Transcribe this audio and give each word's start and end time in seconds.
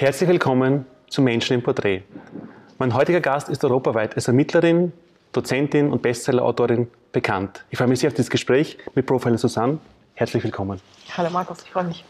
Herzlich 0.00 0.28
willkommen 0.28 0.86
zu 1.08 1.22
Menschen 1.22 1.54
im 1.54 1.62
Porträt. 1.64 2.04
Mein 2.78 2.94
heutiger 2.94 3.20
Gast 3.20 3.48
ist 3.48 3.64
europaweit 3.64 4.14
als 4.14 4.28
Ermittlerin, 4.28 4.92
Dozentin 5.32 5.90
und 5.90 6.02
Bestsellerautorin 6.02 6.86
bekannt. 7.10 7.64
Ich 7.70 7.78
freue 7.78 7.88
mich 7.88 7.98
sehr 7.98 8.06
auf 8.06 8.14
dieses 8.14 8.30
Gespräch 8.30 8.78
mit 8.94 9.06
Profiler 9.06 9.38
Susanne. 9.38 9.80
Herzlich 10.14 10.44
willkommen. 10.44 10.80
Hallo 11.16 11.30
Markus, 11.30 11.64
ich 11.64 11.72
freue 11.72 11.82
mich. 11.82 12.04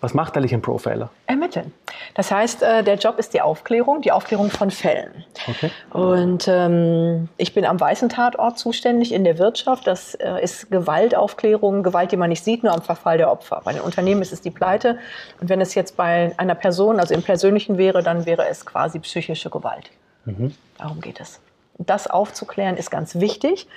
Was 0.00 0.14
macht 0.14 0.36
eigentlich 0.36 0.54
ein 0.54 0.62
Profiler? 0.62 1.10
Ermitteln. 1.26 1.72
Das 2.14 2.30
heißt, 2.30 2.62
äh, 2.62 2.84
der 2.84 2.94
Job 2.96 3.18
ist 3.18 3.34
die 3.34 3.40
Aufklärung, 3.40 4.00
die 4.00 4.12
Aufklärung 4.12 4.50
von 4.50 4.70
Fällen. 4.70 5.24
Okay. 5.48 5.70
Und 5.90 6.46
ähm, 6.46 7.28
ich 7.36 7.52
bin 7.52 7.64
am 7.64 7.80
weißen 7.80 8.08
Tatort 8.08 8.58
zuständig 8.58 9.12
in 9.12 9.24
der 9.24 9.38
Wirtschaft. 9.38 9.88
Das 9.88 10.14
äh, 10.14 10.42
ist 10.42 10.70
Gewaltaufklärung, 10.70 11.82
Gewalt, 11.82 12.12
die 12.12 12.16
man 12.16 12.28
nicht 12.28 12.44
sieht, 12.44 12.62
nur 12.62 12.72
am 12.72 12.82
Verfall 12.82 13.18
der 13.18 13.30
Opfer. 13.32 13.60
Bei 13.64 13.72
den 13.72 13.82
Unternehmen 13.82 14.22
ist 14.22 14.32
es 14.32 14.40
die 14.40 14.52
Pleite. 14.52 14.98
Und 15.40 15.48
wenn 15.48 15.60
es 15.60 15.74
jetzt 15.74 15.96
bei 15.96 16.32
einer 16.36 16.54
Person, 16.54 17.00
also 17.00 17.12
im 17.14 17.22
Persönlichen 17.22 17.76
wäre, 17.76 18.04
dann 18.04 18.24
wäre 18.24 18.46
es 18.48 18.64
quasi 18.64 19.00
psychische 19.00 19.50
Gewalt. 19.50 19.90
Mhm. 20.26 20.54
Darum 20.78 21.00
geht 21.00 21.20
es. 21.20 21.40
Das 21.78 22.08
aufzuklären 22.08 22.76
ist 22.76 22.90
ganz 22.90 23.16
wichtig, 23.16 23.68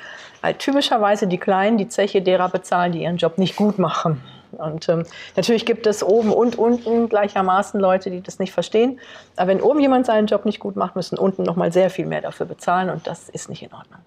weil 0.41 0.55
typischerweise 0.55 1.27
die 1.27 1.37
Kleinen 1.37 1.77
die 1.77 1.87
Zeche 1.87 2.21
derer 2.21 2.49
bezahlen, 2.49 2.91
die 2.91 3.03
ihren 3.03 3.17
Job 3.17 3.37
nicht 3.37 3.55
gut 3.55 3.77
machen. 3.77 4.21
Und 4.57 4.89
ähm, 4.89 5.03
natürlich 5.35 5.65
gibt 5.65 5.87
es 5.87 6.03
oben 6.03 6.31
und 6.31 6.57
unten 6.57 7.09
gleichermaßen 7.09 7.79
Leute, 7.79 8.09
die 8.09 8.21
das 8.21 8.39
nicht 8.39 8.51
verstehen. 8.51 8.99
Aber 9.35 9.49
wenn 9.49 9.61
oben 9.61 9.79
jemand 9.79 10.05
seinen 10.05 10.27
Job 10.27 10.45
nicht 10.45 10.59
gut 10.59 10.75
macht, 10.75 10.95
müssen 10.95 11.17
unten 11.17 11.43
noch 11.43 11.55
mal 11.55 11.71
sehr 11.71 11.89
viel 11.89 12.05
mehr 12.05 12.21
dafür 12.21 12.45
bezahlen 12.45 12.89
und 12.89 13.07
das 13.07 13.29
ist 13.29 13.49
nicht 13.49 13.63
in 13.63 13.73
Ordnung. 13.73 13.99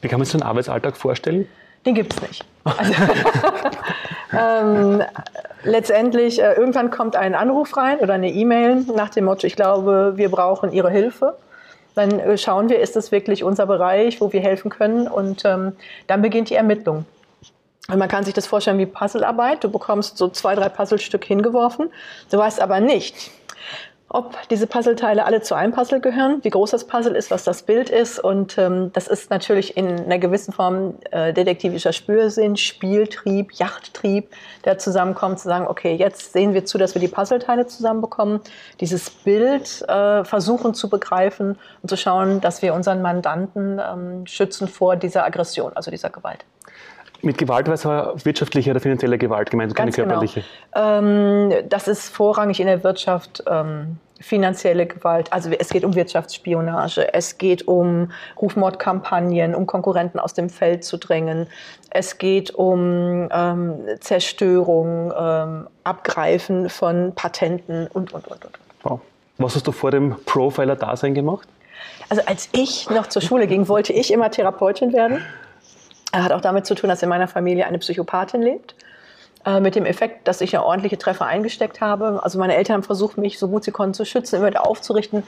Wie 0.00 0.08
kann 0.08 0.18
man 0.18 0.24
sich 0.24 0.32
so 0.32 0.38
einen 0.38 0.48
Arbeitsalltag 0.48 0.96
vorstellen? 0.96 1.46
Den 1.86 1.94
gibt 1.94 2.12
es 2.12 2.20
nicht. 2.22 2.44
Also, 2.64 2.92
ähm, 4.38 5.02
letztendlich, 5.64 6.42
äh, 6.42 6.52
irgendwann 6.52 6.90
kommt 6.90 7.16
ein 7.16 7.34
Anruf 7.34 7.76
rein 7.76 7.98
oder 8.00 8.14
eine 8.14 8.30
E-Mail 8.30 8.84
nach 8.94 9.08
dem 9.10 9.24
Motto, 9.24 9.46
ich 9.46 9.56
glaube, 9.56 10.12
wir 10.16 10.30
brauchen 10.30 10.72
Ihre 10.72 10.90
Hilfe. 10.90 11.36
Dann 11.94 12.18
äh, 12.18 12.38
schauen 12.38 12.68
wir, 12.68 12.80
ist 12.80 12.96
das 12.96 13.12
wirklich 13.12 13.44
unser 13.44 13.66
Bereich, 13.66 14.20
wo 14.20 14.32
wir 14.32 14.40
helfen 14.40 14.70
können? 14.70 15.08
Und 15.08 15.44
ähm, 15.44 15.72
dann 16.06 16.22
beginnt 16.22 16.50
die 16.50 16.54
Ermittlung. 16.54 17.06
Man 17.96 18.08
kann 18.08 18.24
sich 18.24 18.34
das 18.34 18.46
vorstellen 18.46 18.78
wie 18.78 18.86
Puzzlearbeit. 18.86 19.64
Du 19.64 19.70
bekommst 19.70 20.16
so 20.16 20.28
zwei, 20.28 20.54
drei 20.54 20.68
Puzzlestück 20.68 21.24
hingeworfen. 21.24 21.90
Du 22.30 22.38
weißt 22.38 22.60
aber 22.60 22.80
nicht, 22.80 23.30
ob 24.12 24.36
diese 24.48 24.66
Puzzleteile 24.66 25.24
alle 25.24 25.40
zu 25.40 25.54
einem 25.54 25.72
Puzzle 25.72 26.00
gehören, 26.00 26.40
wie 26.42 26.50
groß 26.50 26.72
das 26.72 26.84
Puzzle 26.84 27.14
ist, 27.14 27.30
was 27.30 27.44
das 27.44 27.62
Bild 27.62 27.90
ist. 27.90 28.18
Und 28.18 28.58
ähm, 28.58 28.90
das 28.92 29.06
ist 29.06 29.30
natürlich 29.30 29.76
in 29.76 30.00
einer 30.00 30.18
gewissen 30.18 30.52
Form 30.52 30.94
äh, 31.12 31.32
detektivischer 31.32 31.92
Spürsinn, 31.92 32.56
Spieltrieb, 32.56 33.52
Yachttrieb, 33.52 34.28
der 34.64 34.78
zusammenkommt, 34.78 35.38
zu 35.38 35.46
sagen, 35.46 35.68
okay, 35.68 35.94
jetzt 35.94 36.32
sehen 36.32 36.54
wir 36.54 36.64
zu, 36.64 36.76
dass 36.76 36.94
wir 36.94 37.00
die 37.00 37.08
Puzzleteile 37.08 37.68
zusammenbekommen, 37.68 38.40
dieses 38.80 39.10
Bild 39.10 39.82
äh, 39.88 40.24
versuchen 40.24 40.74
zu 40.74 40.88
begreifen 40.88 41.56
und 41.82 41.88
zu 41.88 41.96
schauen, 41.96 42.40
dass 42.40 42.62
wir 42.62 42.74
unseren 42.74 43.02
Mandanten 43.02 43.80
ähm, 43.80 44.26
schützen 44.26 44.66
vor 44.66 44.96
dieser 44.96 45.24
Aggression, 45.24 45.72
also 45.76 45.92
dieser 45.92 46.10
Gewalt. 46.10 46.44
Mit 47.22 47.38
Gewalt 47.38 47.66
war 47.66 47.74
es 47.74 47.84
wirtschaftliche 48.24 48.70
oder 48.70 48.80
finanzielle 48.80 49.18
Gewalt 49.18 49.50
gemeint, 49.50 49.74
keine 49.74 49.90
genau. 49.90 50.08
körperliche? 50.08 50.44
Genau. 50.72 50.98
Ähm, 50.98 51.52
das 51.68 51.88
ist 51.88 52.08
vorrangig 52.08 52.60
in 52.60 52.66
der 52.66 52.82
Wirtschaft 52.82 53.42
ähm, 53.46 53.98
finanzielle 54.20 54.86
Gewalt. 54.86 55.32
Also 55.32 55.50
es 55.50 55.70
geht 55.70 55.84
um 55.84 55.94
Wirtschaftsspionage, 55.94 57.12
es 57.14 57.38
geht 57.38 57.66
um 57.66 58.12
Rufmordkampagnen, 58.40 59.54
um 59.54 59.66
Konkurrenten 59.66 60.18
aus 60.18 60.34
dem 60.34 60.50
Feld 60.50 60.84
zu 60.84 60.98
drängen, 60.98 61.46
es 61.90 62.18
geht 62.18 62.50
um 62.50 63.28
ähm, 63.32 63.80
Zerstörung, 64.00 65.12
ähm, 65.18 65.66
Abgreifen 65.84 66.68
von 66.68 67.14
Patenten 67.14 67.86
und, 67.88 68.12
und, 68.12 68.26
und, 68.28 68.44
und. 68.44 68.58
Wow. 68.82 69.00
Was 69.38 69.54
hast 69.54 69.66
du 69.66 69.72
vor 69.72 69.90
dem 69.90 70.16
Profiler-Dasein 70.26 71.14
gemacht? 71.14 71.48
Also 72.10 72.22
als 72.26 72.50
ich 72.52 72.90
noch 72.90 73.06
zur 73.06 73.22
Schule 73.22 73.46
ging, 73.46 73.68
wollte 73.68 73.92
ich 73.94 74.12
immer 74.12 74.30
Therapeutin 74.30 74.92
werden. 74.92 75.22
Hat 76.12 76.32
auch 76.32 76.40
damit 76.40 76.66
zu 76.66 76.74
tun, 76.74 76.90
dass 76.90 77.02
in 77.02 77.08
meiner 77.08 77.28
Familie 77.28 77.66
eine 77.66 77.78
Psychopathin 77.78 78.42
lebt. 78.42 78.74
Äh, 79.46 79.60
mit 79.60 79.74
dem 79.74 79.86
Effekt, 79.86 80.28
dass 80.28 80.42
ich 80.42 80.52
ja 80.52 80.62
ordentliche 80.62 80.98
Treffer 80.98 81.24
eingesteckt 81.24 81.80
habe. 81.80 82.22
Also 82.22 82.38
meine 82.38 82.56
Eltern 82.56 82.74
haben 82.74 82.82
versucht, 82.82 83.16
mich 83.16 83.38
so 83.38 83.48
gut 83.48 83.64
sie 83.64 83.70
konnten 83.70 83.94
zu 83.94 84.04
schützen, 84.04 84.36
immer 84.36 84.48
wieder 84.48 84.66
aufzurichten. 84.66 85.22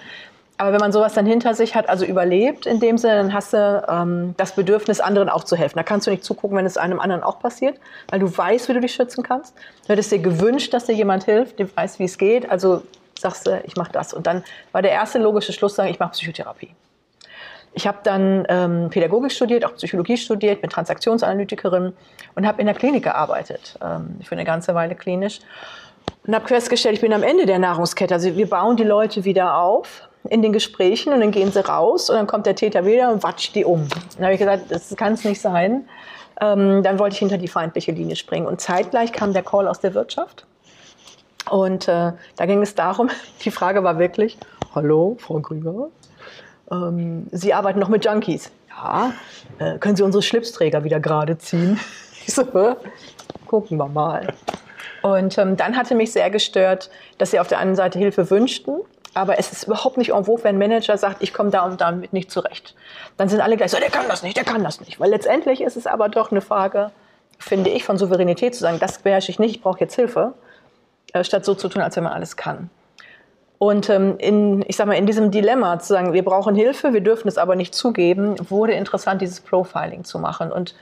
Aber 0.58 0.72
wenn 0.72 0.80
man 0.80 0.92
sowas 0.92 1.14
dann 1.14 1.24
hinter 1.24 1.54
sich 1.54 1.74
hat, 1.74 1.88
also 1.88 2.04
überlebt 2.04 2.66
in 2.66 2.78
dem 2.78 2.98
Sinne, 2.98 3.16
dann 3.16 3.32
hast 3.32 3.54
du 3.54 3.84
ähm, 3.88 4.34
das 4.36 4.54
Bedürfnis, 4.54 5.00
anderen 5.00 5.30
auch 5.30 5.44
zu 5.44 5.56
helfen. 5.56 5.78
Da 5.78 5.82
kannst 5.82 6.06
du 6.06 6.10
nicht 6.10 6.24
zugucken, 6.24 6.56
wenn 6.58 6.66
es 6.66 6.76
einem 6.76 7.00
anderen 7.00 7.22
auch 7.22 7.40
passiert, 7.40 7.78
weil 8.10 8.20
du 8.20 8.36
weißt, 8.36 8.68
wie 8.68 8.74
du 8.74 8.80
dich 8.80 8.94
schützen 8.94 9.22
kannst. 9.22 9.54
Du 9.86 9.88
hättest 9.88 10.12
dir 10.12 10.18
gewünscht, 10.18 10.74
dass 10.74 10.84
dir 10.84 10.94
jemand 10.94 11.24
hilft, 11.24 11.58
der 11.58 11.74
weiß, 11.74 11.98
wie 11.98 12.04
es 12.04 12.18
geht. 12.18 12.50
Also 12.50 12.82
sagst 13.18 13.46
du, 13.46 13.62
ich 13.64 13.76
mache 13.76 13.92
das. 13.92 14.12
Und 14.12 14.26
dann 14.26 14.44
war 14.72 14.82
der 14.82 14.90
erste 14.90 15.18
logische 15.18 15.54
Schluss, 15.54 15.74
sagen, 15.74 15.90
ich 15.90 15.98
mache 15.98 16.12
Psychotherapie. 16.12 16.74
Ich 17.74 17.86
habe 17.86 17.98
dann 18.02 18.44
ähm, 18.48 18.90
Pädagogik 18.90 19.32
studiert, 19.32 19.64
auch 19.64 19.74
Psychologie 19.74 20.16
studiert, 20.16 20.60
bin 20.60 20.68
Transaktionsanalytikerin 20.68 21.94
und 22.34 22.46
habe 22.46 22.60
in 22.60 22.66
der 22.66 22.74
Klinik 22.74 23.04
gearbeitet, 23.04 23.78
ähm, 23.82 24.18
für 24.22 24.32
eine 24.32 24.44
ganze 24.44 24.74
Weile 24.74 24.94
klinisch. 24.94 25.40
Und 26.26 26.34
habe 26.34 26.46
festgestellt, 26.46 26.96
ich 26.96 27.00
bin 27.00 27.12
am 27.12 27.22
Ende 27.22 27.46
der 27.46 27.58
Nahrungskette. 27.58 28.14
Also 28.14 28.36
wir 28.36 28.48
bauen 28.48 28.76
die 28.76 28.84
Leute 28.84 29.24
wieder 29.24 29.56
auf 29.58 30.08
in 30.28 30.42
den 30.42 30.52
Gesprächen 30.52 31.12
und 31.12 31.20
dann 31.20 31.30
gehen 31.32 31.50
sie 31.50 31.64
raus 31.66 32.10
und 32.10 32.16
dann 32.16 32.26
kommt 32.26 32.46
der 32.46 32.54
Täter 32.54 32.84
wieder 32.84 33.10
und 33.10 33.22
watscht 33.22 33.54
die 33.54 33.64
um. 33.64 33.88
Dann 34.16 34.24
habe 34.24 34.34
ich 34.34 34.38
gesagt, 34.38 34.70
das 34.70 34.94
kann 34.96 35.14
es 35.14 35.24
nicht 35.24 35.40
sein. 35.40 35.88
Ähm, 36.40 36.82
dann 36.82 36.98
wollte 36.98 37.14
ich 37.14 37.18
hinter 37.18 37.38
die 37.38 37.48
feindliche 37.48 37.92
Linie 37.92 38.16
springen. 38.16 38.46
Und 38.46 38.60
zeitgleich 38.60 39.12
kam 39.12 39.32
der 39.32 39.42
Call 39.42 39.66
aus 39.66 39.80
der 39.80 39.94
Wirtschaft. 39.94 40.46
Und 41.50 41.88
äh, 41.88 42.12
da 42.36 42.46
ging 42.46 42.62
es 42.62 42.74
darum, 42.74 43.10
die 43.44 43.50
Frage 43.50 43.82
war 43.82 43.98
wirklich, 43.98 44.38
hallo, 44.74 45.16
Frau 45.18 45.40
Grüber, 45.40 45.88
ähm, 46.70 47.26
Sie 47.32 47.54
arbeiten 47.54 47.78
noch 47.78 47.88
mit 47.88 48.04
Junkies. 48.04 48.50
Ja, 48.68 49.12
äh, 49.58 49.78
können 49.78 49.96
Sie 49.96 50.02
unsere 50.02 50.22
Schlipsträger 50.22 50.84
wieder 50.84 51.00
gerade 51.00 51.38
ziehen? 51.38 51.78
Ich 52.24 52.34
so, 52.34 52.44
gucken 53.48 53.78
wir 53.78 53.88
mal. 53.88 54.32
Und 55.02 55.36
ähm, 55.36 55.56
dann 55.56 55.76
hatte 55.76 55.94
mich 55.94 56.12
sehr 56.12 56.30
gestört, 56.30 56.88
dass 57.18 57.32
sie 57.32 57.40
auf 57.40 57.48
der 57.48 57.58
einen 57.58 57.74
Seite 57.74 57.98
Hilfe 57.98 58.30
wünschten, 58.30 58.76
aber 59.14 59.38
es 59.38 59.52
ist 59.52 59.64
überhaupt 59.64 59.98
nicht 59.98 60.12
en 60.12 60.24
vogue, 60.24 60.44
wenn 60.44 60.56
ein 60.56 60.58
Manager 60.58 60.96
sagt, 60.96 61.22
ich 61.22 61.34
komme 61.34 61.50
da 61.50 61.62
und 61.66 61.80
damit 61.80 62.12
nicht 62.12 62.30
zurecht. 62.30 62.74
Dann 63.16 63.28
sind 63.28 63.40
alle 63.40 63.56
gleich 63.56 63.70
so, 63.70 63.78
der 63.78 63.90
kann 63.90 64.08
das 64.08 64.22
nicht, 64.22 64.36
der 64.36 64.44
kann 64.44 64.62
das 64.64 64.80
nicht. 64.80 65.00
Weil 65.00 65.10
letztendlich 65.10 65.60
ist 65.60 65.76
es 65.76 65.86
aber 65.86 66.08
doch 66.08 66.30
eine 66.30 66.40
Frage, 66.40 66.92
finde 67.38 67.70
ich, 67.70 67.84
von 67.84 67.98
Souveränität 67.98 68.54
zu 68.54 68.60
sagen, 68.60 68.78
das 68.78 69.00
beherrsche 69.00 69.30
ich 69.30 69.38
nicht, 69.38 69.56
ich 69.56 69.62
brauche 69.62 69.80
jetzt 69.80 69.96
Hilfe, 69.96 70.34
äh, 71.12 71.24
statt 71.24 71.44
so 71.44 71.54
zu 71.54 71.68
tun, 71.68 71.82
als 71.82 71.96
wenn 71.96 72.04
man 72.04 72.12
alles 72.12 72.36
kann. 72.36 72.70
Und 73.62 73.88
ähm, 73.90 74.16
in, 74.18 74.64
ich 74.66 74.74
sag 74.74 74.88
mal, 74.88 74.94
in 74.94 75.06
diesem 75.06 75.30
Dilemma 75.30 75.78
zu 75.78 75.92
sagen, 75.92 76.12
wir 76.12 76.24
brauchen 76.24 76.56
Hilfe, 76.56 76.92
wir 76.94 77.00
dürfen 77.00 77.28
es 77.28 77.38
aber 77.38 77.54
nicht 77.54 77.76
zugeben, 77.76 78.34
wurde 78.50 78.72
interessant, 78.72 79.22
dieses 79.22 79.40
Profiling 79.40 80.02
zu 80.02 80.18
machen. 80.18 80.50
Und 80.50 80.74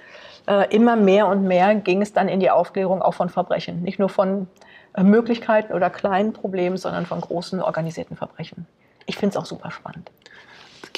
äh, 0.46 0.74
immer 0.74 0.96
mehr 0.96 1.26
und 1.26 1.42
mehr 1.42 1.74
ging 1.74 2.00
es 2.00 2.14
dann 2.14 2.30
in 2.30 2.40
die 2.40 2.50
Aufklärung 2.50 3.02
auch 3.02 3.12
von 3.12 3.28
Verbrechen. 3.28 3.82
Nicht 3.82 3.98
nur 3.98 4.08
von 4.08 4.48
äh, 4.94 5.02
Möglichkeiten 5.02 5.74
oder 5.74 5.90
kleinen 5.90 6.32
Problemen, 6.32 6.78
sondern 6.78 7.04
von 7.04 7.20
großen 7.20 7.60
organisierten 7.60 8.16
Verbrechen. 8.16 8.66
Ich 9.04 9.18
finde 9.18 9.36
es 9.36 9.36
auch 9.36 9.44
super 9.44 9.70
spannend. 9.70 10.10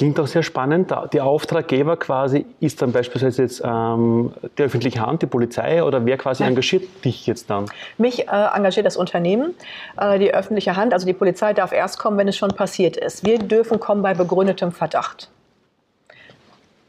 Klingt 0.02 0.18
auch 0.18 0.26
sehr 0.26 0.42
spannend. 0.42 0.92
Die 1.12 1.20
Auftraggeber 1.20 1.96
quasi 1.96 2.44
ist 2.58 2.82
dann 2.82 2.90
beispielsweise 2.90 3.42
jetzt 3.42 3.62
ähm, 3.64 4.32
die 4.58 4.62
öffentliche 4.64 5.00
Hand, 5.00 5.22
die 5.22 5.26
Polizei 5.26 5.84
oder 5.84 6.04
wer 6.04 6.16
quasi 6.16 6.42
engagiert 6.42 6.82
dich 7.04 7.24
jetzt 7.28 7.48
dann? 7.48 7.66
Mich 7.98 8.26
äh, 8.26 8.46
engagiert 8.52 8.84
das 8.84 8.96
Unternehmen. 8.96 9.54
Äh, 9.96 10.18
die 10.18 10.34
öffentliche 10.34 10.74
Hand, 10.74 10.92
also 10.92 11.06
die 11.06 11.12
Polizei 11.12 11.52
darf 11.52 11.70
erst 11.70 12.00
kommen, 12.00 12.18
wenn 12.18 12.26
es 12.26 12.36
schon 12.36 12.50
passiert 12.50 12.96
ist. 12.96 13.24
Wir 13.24 13.38
dürfen 13.38 13.78
kommen 13.78 14.02
bei 14.02 14.12
begründetem 14.12 14.72
Verdacht. 14.72 15.30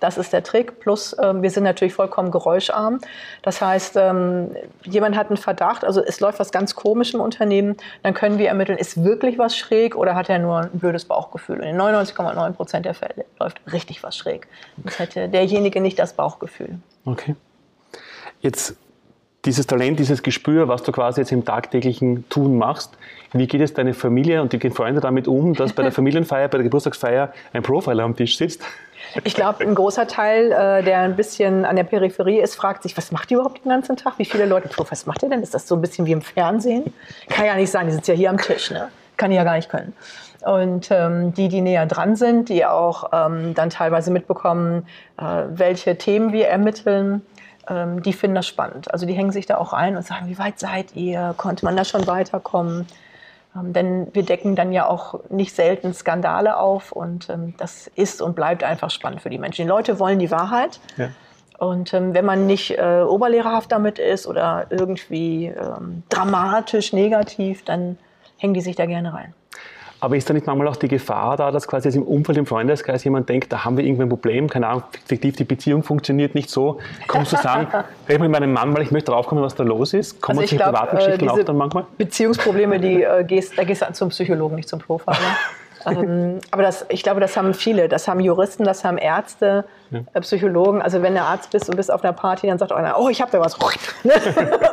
Das 0.03 0.17
ist 0.17 0.33
der 0.33 0.43
Trick. 0.43 0.81
Plus, 0.81 1.15
ähm, 1.23 1.43
wir 1.43 1.49
sind 1.49 1.63
natürlich 1.63 1.93
vollkommen 1.93 2.29
geräuscharm. 2.29 2.99
Das 3.41 3.61
heißt, 3.61 3.95
ähm, 3.95 4.53
jemand 4.83 5.15
hat 5.15 5.29
einen 5.29 5.37
Verdacht, 5.37 5.85
also 5.85 6.03
es 6.03 6.19
läuft 6.19 6.39
was 6.39 6.51
ganz 6.51 6.75
komisch 6.75 7.13
im 7.13 7.21
Unternehmen, 7.21 7.77
dann 8.01 8.13
können 8.13 8.37
wir 8.37 8.49
ermitteln, 8.49 8.77
ist 8.77 9.01
wirklich 9.05 9.37
was 9.37 9.55
schräg 9.55 9.95
oder 9.95 10.13
hat 10.13 10.27
er 10.27 10.39
nur 10.39 10.59
ein 10.59 10.71
blödes 10.73 11.05
Bauchgefühl? 11.05 11.61
Und 11.61 11.63
in 11.63 11.77
99,9 11.79 12.51
Prozent 12.51 12.85
der 12.85 12.95
Fälle 12.95 13.23
läuft 13.39 13.61
richtig 13.71 14.03
was 14.03 14.17
schräg. 14.17 14.49
Das 14.75 14.99
hätte 14.99 15.29
derjenige 15.29 15.79
nicht 15.79 15.97
das 15.97 16.11
Bauchgefühl. 16.11 16.79
Okay. 17.05 17.37
Jetzt 18.41 18.75
dieses 19.45 19.67
Talent, 19.67 19.99
dieses 19.99 20.23
Gespür, 20.23 20.67
was 20.67 20.83
du 20.83 20.91
quasi 20.91 21.21
jetzt 21.21 21.31
im 21.31 21.43
tagtäglichen 21.43 22.27
Tun 22.29 22.57
machst, 22.57 22.91
wie 23.33 23.47
geht 23.47 23.61
es 23.61 23.73
deine 23.73 23.93
Familie 23.93 24.41
und 24.41 24.53
die 24.53 24.69
Freunde 24.69 25.01
damit 25.01 25.27
um, 25.27 25.53
dass 25.53 25.73
bei 25.73 25.83
der 25.83 25.91
Familienfeier, 25.93 26.47
bei 26.47 26.57
der 26.57 26.63
Geburtstagsfeier 26.63 27.33
ein 27.51 27.63
Profiler 27.63 28.03
am 28.03 28.15
Tisch 28.15 28.37
sitzt? 28.37 28.61
Ich 29.25 29.35
glaube, 29.35 29.63
ein 29.63 29.75
großer 29.75 30.07
Teil, 30.07 30.51
äh, 30.51 30.83
der 30.83 30.99
ein 30.99 31.15
bisschen 31.15 31.65
an 31.65 31.75
der 31.75 31.83
Peripherie 31.83 32.39
ist, 32.39 32.55
fragt 32.55 32.83
sich, 32.83 32.95
was 32.97 33.11
macht 33.11 33.29
die 33.29 33.35
überhaupt 33.35 33.63
den 33.63 33.69
ganzen 33.69 33.97
Tag? 33.97 34.17
Wie 34.17 34.25
viele 34.25 34.45
Leute, 34.45 34.69
was 34.89 35.05
macht 35.05 35.21
ihr 35.23 35.29
denn? 35.29 35.43
Ist 35.43 35.53
das 35.53 35.67
so 35.67 35.75
ein 35.75 35.81
bisschen 35.81 36.05
wie 36.05 36.13
im 36.13 36.21
Fernsehen? 36.21 36.93
Kann 37.29 37.45
ja 37.45 37.55
nicht 37.55 37.69
sein, 37.69 37.85
die 37.85 37.93
sitzt 37.93 38.07
ja 38.07 38.15
hier 38.15 38.29
am 38.29 38.37
Tisch, 38.37 38.71
ne? 38.71 38.89
Kann 39.17 39.29
die 39.29 39.35
ja 39.35 39.43
gar 39.43 39.55
nicht 39.55 39.69
können. 39.69 39.93
Und 40.45 40.89
ähm, 40.89 41.33
die, 41.33 41.47
die 41.47 41.61
näher 41.61 41.85
dran 41.85 42.15
sind, 42.15 42.49
die 42.49 42.65
auch 42.65 43.11
ähm, 43.13 43.53
dann 43.53 43.69
teilweise 43.69 44.11
mitbekommen, 44.11 44.87
äh, 45.17 45.43
welche 45.49 45.97
Themen 45.97 46.33
wir 46.33 46.47
ermitteln, 46.47 47.21
die 47.69 48.13
finden 48.13 48.35
das 48.35 48.47
spannend. 48.47 48.91
Also 48.91 49.05
die 49.05 49.13
hängen 49.13 49.31
sich 49.31 49.45
da 49.45 49.57
auch 49.57 49.73
ein 49.73 49.95
und 49.95 50.05
sagen, 50.05 50.27
wie 50.27 50.37
weit 50.37 50.59
seid 50.59 50.95
ihr? 50.95 51.33
Konnte 51.37 51.63
man 51.63 51.77
da 51.77 51.85
schon 51.85 52.05
weiterkommen? 52.07 52.87
Ähm, 53.55 53.73
denn 53.73 54.07
wir 54.13 54.23
decken 54.23 54.55
dann 54.55 54.71
ja 54.71 54.87
auch 54.87 55.19
nicht 55.29 55.55
selten 55.55 55.93
Skandale 55.93 56.57
auf 56.57 56.91
und 56.91 57.29
ähm, 57.29 57.53
das 57.57 57.87
ist 57.95 58.21
und 58.21 58.35
bleibt 58.35 58.63
einfach 58.63 58.89
spannend 58.89 59.21
für 59.21 59.29
die 59.29 59.37
Menschen. 59.37 59.63
Die 59.63 59.69
Leute 59.69 59.99
wollen 59.99 60.19
die 60.19 60.31
Wahrheit. 60.31 60.79
Ja. 60.97 61.09
Und 61.59 61.93
ähm, 61.93 62.13
wenn 62.13 62.25
man 62.25 62.45
nicht 62.47 62.77
äh, 62.77 63.03
oberlehrerhaft 63.07 63.71
damit 63.71 63.99
ist 63.99 64.27
oder 64.27 64.65
irgendwie 64.69 65.45
ähm, 65.47 66.03
dramatisch 66.09 66.93
negativ, 66.93 67.63
dann 67.63 67.97
hängen 68.37 68.53
die 68.53 68.61
sich 68.61 68.75
da 68.75 68.85
gerne 68.85 69.13
rein. 69.13 69.33
Aber 70.03 70.17
ist 70.17 70.29
da 70.29 70.33
nicht 70.33 70.45
manchmal 70.45 70.67
auch 70.67 70.75
die 70.75 70.89
Gefahr 70.89 71.37
da, 71.37 71.49
dass 71.49 71.65
quasi 71.65 71.87
jetzt 71.87 71.95
im 71.95 72.03
Umfeld, 72.03 72.37
im 72.37 72.45
Freundeskreis 72.45 73.05
jemand 73.05 73.29
denkt, 73.29 73.53
da 73.53 73.63
haben 73.63 73.77
wir 73.77 73.85
irgendwie 73.85 74.03
ein 74.03 74.09
Problem, 74.09 74.49
keine 74.49 74.67
Ahnung, 74.67 74.83
fiktiv, 75.05 75.37
die 75.37 75.45
Beziehung 75.45 75.81
funktioniert 75.81 76.35
nicht 76.35 76.49
so. 76.49 76.79
Kommst 77.07 77.31
du 77.31 77.37
sagen, 77.37 77.67
red 78.09 78.19
mit 78.19 78.29
meinem 78.29 78.51
Mann, 78.51 78.75
weil 78.75 78.81
ich 78.81 78.91
möchte 78.91 79.11
draufkommen, 79.11 79.41
was 79.41 79.55
da 79.55 79.63
los 79.63 79.93
ist? 79.93 80.21
Kommen 80.21 80.39
also 80.39 80.49
sich 80.49 80.59
privaten 80.59 80.97
Geschichten 80.97 81.25
äh, 81.25 81.29
auch 81.29 81.41
dann 81.41 81.55
manchmal? 81.55 81.85
Beziehungsprobleme, 81.97 82.81
die 82.81 83.01
äh, 83.01 83.23
gehst, 83.23 83.57
da 83.57 83.63
gehst 83.63 83.81
du 83.81 83.93
zum 83.93 84.09
Psychologen, 84.09 84.57
nicht 84.57 84.67
zum 84.67 84.79
Profiler. 84.79 85.15
ähm, 85.85 86.39
aber 86.51 86.63
das, 86.63 86.85
ich 86.89 87.01
glaube, 87.01 87.21
das 87.21 87.37
haben 87.37 87.53
viele. 87.53 87.87
Das 87.87 88.09
haben 88.09 88.19
Juristen, 88.19 88.65
das 88.65 88.83
haben 88.83 88.97
Ärzte, 88.97 89.63
ja. 89.89 90.01
äh, 90.13 90.19
Psychologen. 90.19 90.81
Also 90.81 91.01
wenn 91.01 91.13
du 91.13 91.21
Arzt 91.21 91.51
bist 91.51 91.69
und 91.69 91.77
bist 91.77 91.89
auf 91.89 92.03
einer 92.03 92.11
Party, 92.11 92.47
dann 92.47 92.57
sagt 92.57 92.73
einer, 92.73 92.99
oh, 92.99 93.07
ich 93.07 93.21
habe 93.21 93.31
da 93.31 93.39
was. 93.39 93.55
und 94.03 94.11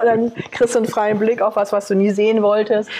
dann 0.05 0.33
kriegst 0.51 0.75
du 0.75 0.81
einen 0.81 0.89
freien 0.89 1.21
Blick 1.21 1.41
auf 1.41 1.55
was, 1.55 1.73
was 1.73 1.87
du 1.87 1.95
nie 1.95 2.11
sehen 2.11 2.43
wolltest. 2.43 2.91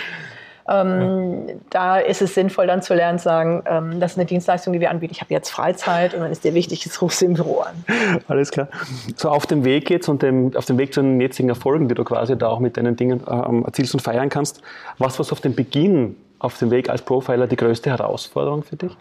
Ähm, 0.71 1.49
ja. 1.49 1.55
Da 1.71 1.99
ist 1.99 2.23
es 2.23 2.35
sinnvoll, 2.35 2.69
dann 2.69 2.81
zu 2.81 2.95
lernen, 2.95 3.19
zu 3.19 3.25
sagen, 3.25 3.65
ähm, 3.67 3.99
das 3.99 4.13
ist 4.13 4.19
eine 4.19 4.27
Dienstleistung, 4.27 4.73
die 4.73 4.81
wir 4.81 4.91
anbieten. 4.91 5.13
Ich 5.13 5.21
habe 5.21 5.35
jetzt 5.35 5.51
Freizeit 5.51 6.15
und 6.15 6.21
dann 6.21 6.31
ist 6.31 6.45
dir 6.45 6.55
wichtig, 6.55 6.85
jetzt 6.85 7.03
rufst 7.03 7.21
du 7.21 7.27
im 7.27 7.35
Büro 7.35 7.61
an. 7.61 7.85
Alles 8.29 8.53
klar. 8.53 8.69
So 9.17 9.31
auf 9.31 9.47
dem 9.47 9.65
Weg 9.65 9.91
jetzt 9.91 10.09
und 10.09 10.23
dem, 10.23 10.57
auf 10.57 10.67
dem 10.67 10.79
Weg 10.79 10.95
zu 10.95 11.03
den 11.03 11.21
jetzigen 11.21 11.49
Erfolgen, 11.49 11.89
die 11.89 11.95
du 11.97 12.05
quasi 12.05 12.39
da 12.39 12.47
auch 12.47 12.61
mit 12.61 12.77
deinen 12.77 12.95
Dingen 12.95 13.21
äh, 13.27 13.65
erzielst 13.65 13.95
und 13.95 14.01
feiern 14.01 14.29
kannst, 14.29 14.63
was 14.99 15.19
war 15.19 15.27
auf 15.33 15.41
dem 15.41 15.57
Beginn, 15.57 16.17
auf 16.39 16.57
dem 16.59 16.71
Weg 16.71 16.89
als 16.89 17.03
Profiler 17.03 17.49
die 17.49 17.57
größte 17.57 17.91
Herausforderung 17.91 18.63
für 18.63 18.77
dich? 18.77 18.97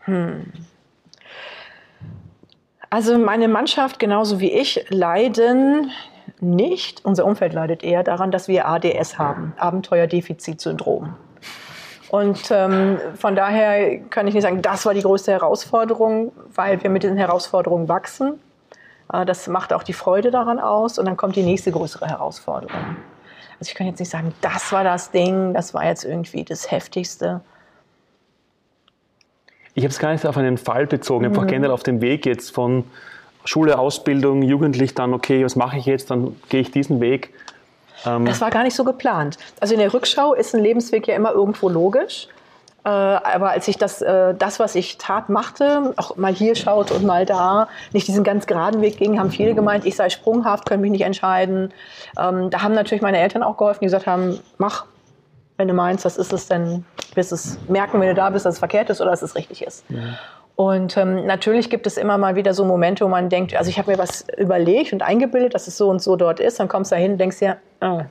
Hm. 0.00 0.52
Also 2.90 3.18
meine 3.18 3.48
Mannschaft 3.48 3.98
genauso 3.98 4.40
wie 4.40 4.52
ich 4.52 4.84
leiden 4.90 5.90
nicht. 6.42 7.04
Unser 7.04 7.24
Umfeld 7.24 7.52
leidet 7.52 7.82
eher 7.82 8.02
daran, 8.02 8.30
dass 8.30 8.48
wir 8.48 8.66
ADS 8.66 9.18
haben, 9.18 9.52
Abenteuerdefizitsyndrom. 9.58 11.14
Und 12.10 12.50
ähm, 12.50 12.98
von 13.16 13.36
daher 13.36 13.98
kann 14.10 14.26
ich 14.26 14.34
nicht 14.34 14.42
sagen, 14.42 14.62
das 14.62 14.86
war 14.86 14.94
die 14.94 15.02
größte 15.02 15.32
Herausforderung, 15.32 16.32
weil 16.54 16.82
wir 16.82 16.88
mit 16.88 17.02
diesen 17.02 17.18
Herausforderungen 17.18 17.88
wachsen. 17.88 18.40
Äh, 19.12 19.26
das 19.26 19.46
macht 19.46 19.72
auch 19.72 19.82
die 19.82 19.92
Freude 19.92 20.30
daran 20.30 20.58
aus 20.58 20.98
und 20.98 21.04
dann 21.04 21.16
kommt 21.16 21.36
die 21.36 21.42
nächste 21.42 21.70
größere 21.70 22.06
Herausforderung. 22.06 22.96
Also 23.60 23.70
ich 23.70 23.74
kann 23.74 23.86
jetzt 23.86 23.98
nicht 23.98 24.10
sagen, 24.10 24.32
das 24.40 24.72
war 24.72 24.84
das 24.84 25.10
Ding, 25.10 25.52
das 25.52 25.74
war 25.74 25.84
jetzt 25.84 26.04
irgendwie 26.04 26.44
das 26.44 26.70
Heftigste. 26.70 27.40
Ich 29.74 29.84
habe 29.84 29.90
es 29.90 29.98
gar 29.98 30.12
nicht 30.12 30.26
auf 30.26 30.36
einen 30.36 30.58
Fall 30.58 30.86
bezogen, 30.86 31.26
einfach 31.26 31.42
mhm. 31.42 31.48
generell 31.48 31.72
auf 31.72 31.82
den 31.82 32.00
Weg 32.00 32.24
jetzt 32.24 32.54
von 32.54 32.84
Schule, 33.44 33.78
Ausbildung, 33.78 34.42
jugendlich 34.42 34.94
dann, 34.94 35.14
okay, 35.14 35.44
was 35.44 35.56
mache 35.56 35.78
ich 35.78 35.86
jetzt, 35.86 36.10
dann 36.10 36.36
gehe 36.48 36.60
ich 36.60 36.70
diesen 36.70 37.00
Weg. 37.00 37.32
Ähm 38.04 38.24
das 38.24 38.40
war 38.40 38.50
gar 38.50 38.62
nicht 38.62 38.76
so 38.76 38.84
geplant. 38.84 39.38
Also 39.60 39.74
in 39.74 39.80
der 39.80 39.92
Rückschau 39.92 40.34
ist 40.34 40.54
ein 40.54 40.62
Lebensweg 40.62 41.06
ja 41.08 41.14
immer 41.14 41.32
irgendwo 41.32 41.68
logisch. 41.68 42.28
Äh, 42.84 42.88
aber 42.88 43.50
als 43.50 43.68
ich 43.68 43.76
das, 43.76 44.00
äh, 44.02 44.34
das, 44.34 44.60
was 44.60 44.74
ich 44.74 44.98
tat, 44.98 45.28
machte, 45.28 45.92
auch 45.96 46.16
mal 46.16 46.32
hier 46.32 46.54
schaut 46.54 46.90
und 46.90 47.04
mal 47.04 47.26
da, 47.26 47.68
nicht 47.92 48.06
diesen 48.06 48.24
ganz 48.24 48.46
geraden 48.46 48.80
Weg 48.80 48.96
ging, 48.98 49.18
haben 49.18 49.30
viele 49.30 49.54
gemeint, 49.54 49.84
ich 49.84 49.96
sei 49.96 50.08
sprunghaft, 50.10 50.66
könnte 50.66 50.82
mich 50.82 50.92
nicht 50.92 51.02
entscheiden. 51.02 51.72
Ähm, 52.18 52.50
da 52.50 52.62
haben 52.62 52.74
natürlich 52.74 53.02
meine 53.02 53.18
Eltern 53.18 53.42
auch 53.42 53.56
geholfen, 53.56 53.80
die 53.80 53.86
gesagt 53.86 54.06
haben, 54.06 54.38
mach, 54.58 54.86
wenn 55.56 55.68
du 55.68 55.74
meinst, 55.74 56.04
das 56.04 56.16
ist 56.16 56.32
es, 56.32 56.46
dann 56.46 56.84
wirst 57.14 57.32
es 57.32 57.58
merken, 57.68 58.00
wenn 58.00 58.08
du 58.08 58.14
da 58.14 58.30
bist, 58.30 58.46
dass 58.46 58.54
es 58.54 58.58
verkehrt 58.58 58.90
ist 58.90 59.00
oder 59.00 59.10
dass 59.10 59.22
es 59.22 59.34
richtig 59.34 59.62
ist. 59.62 59.84
Ja. 59.88 59.98
Und 60.60 60.96
ähm, 60.96 61.24
natürlich 61.24 61.70
gibt 61.70 61.86
es 61.86 61.96
immer 61.96 62.18
mal 62.18 62.34
wieder 62.34 62.52
so 62.52 62.64
Momente, 62.64 63.04
wo 63.04 63.08
man 63.08 63.28
denkt, 63.28 63.54
also 63.54 63.70
ich 63.70 63.78
habe 63.78 63.92
mir 63.92 63.98
was 63.98 64.24
überlegt 64.38 64.92
und 64.92 65.02
eingebildet, 65.02 65.54
dass 65.54 65.68
es 65.68 65.76
so 65.76 65.88
und 65.88 66.02
so 66.02 66.16
dort 66.16 66.40
ist. 66.40 66.58
Dann 66.58 66.66
kommst 66.66 66.90
du 66.90 66.96
da 66.96 67.00
hin 67.00 67.12
und 67.12 67.18
denkst 67.18 67.38
dir, 67.38 67.58
ah, 67.78 68.06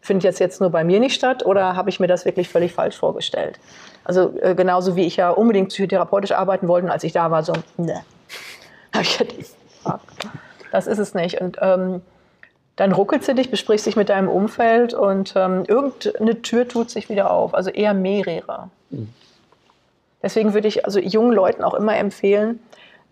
findet 0.00 0.24
jetzt 0.24 0.38
jetzt 0.38 0.62
nur 0.62 0.70
bei 0.70 0.82
mir 0.82 0.98
nicht 0.98 1.14
statt 1.14 1.44
oder 1.44 1.76
habe 1.76 1.90
ich 1.90 2.00
mir 2.00 2.06
das 2.06 2.24
wirklich 2.24 2.48
völlig 2.48 2.72
falsch 2.72 2.96
vorgestellt? 2.96 3.60
Also 4.02 4.32
äh, 4.40 4.54
genauso 4.54 4.96
wie 4.96 5.04
ich 5.04 5.16
ja 5.16 5.28
unbedingt 5.28 5.68
psychotherapeutisch 5.68 6.32
arbeiten 6.32 6.68
wollte, 6.68 6.90
als 6.90 7.04
ich 7.04 7.12
da 7.12 7.30
war, 7.30 7.42
so, 7.42 7.52
ne, 7.76 8.00
das 10.72 10.86
ist 10.86 10.98
es 10.98 11.12
nicht. 11.12 11.38
Und 11.38 11.58
ähm, 11.60 12.00
dann 12.76 12.92
ruckelst 12.92 13.28
du 13.28 13.34
dich, 13.34 13.50
besprichst 13.50 13.84
dich 13.84 13.96
mit 13.96 14.08
deinem 14.08 14.30
Umfeld 14.30 14.94
und 14.94 15.34
ähm, 15.36 15.64
irgendeine 15.68 16.40
Tür 16.40 16.66
tut 16.66 16.88
sich 16.88 17.10
wieder 17.10 17.30
auf, 17.30 17.52
also 17.52 17.68
eher 17.68 17.92
mehrere. 17.92 18.70
Mhm. 18.88 19.12
Deswegen 20.22 20.54
würde 20.54 20.68
ich 20.68 20.84
also 20.84 20.98
jungen 20.98 21.32
Leuten 21.32 21.62
auch 21.62 21.74
immer 21.74 21.96
empfehlen, 21.96 22.60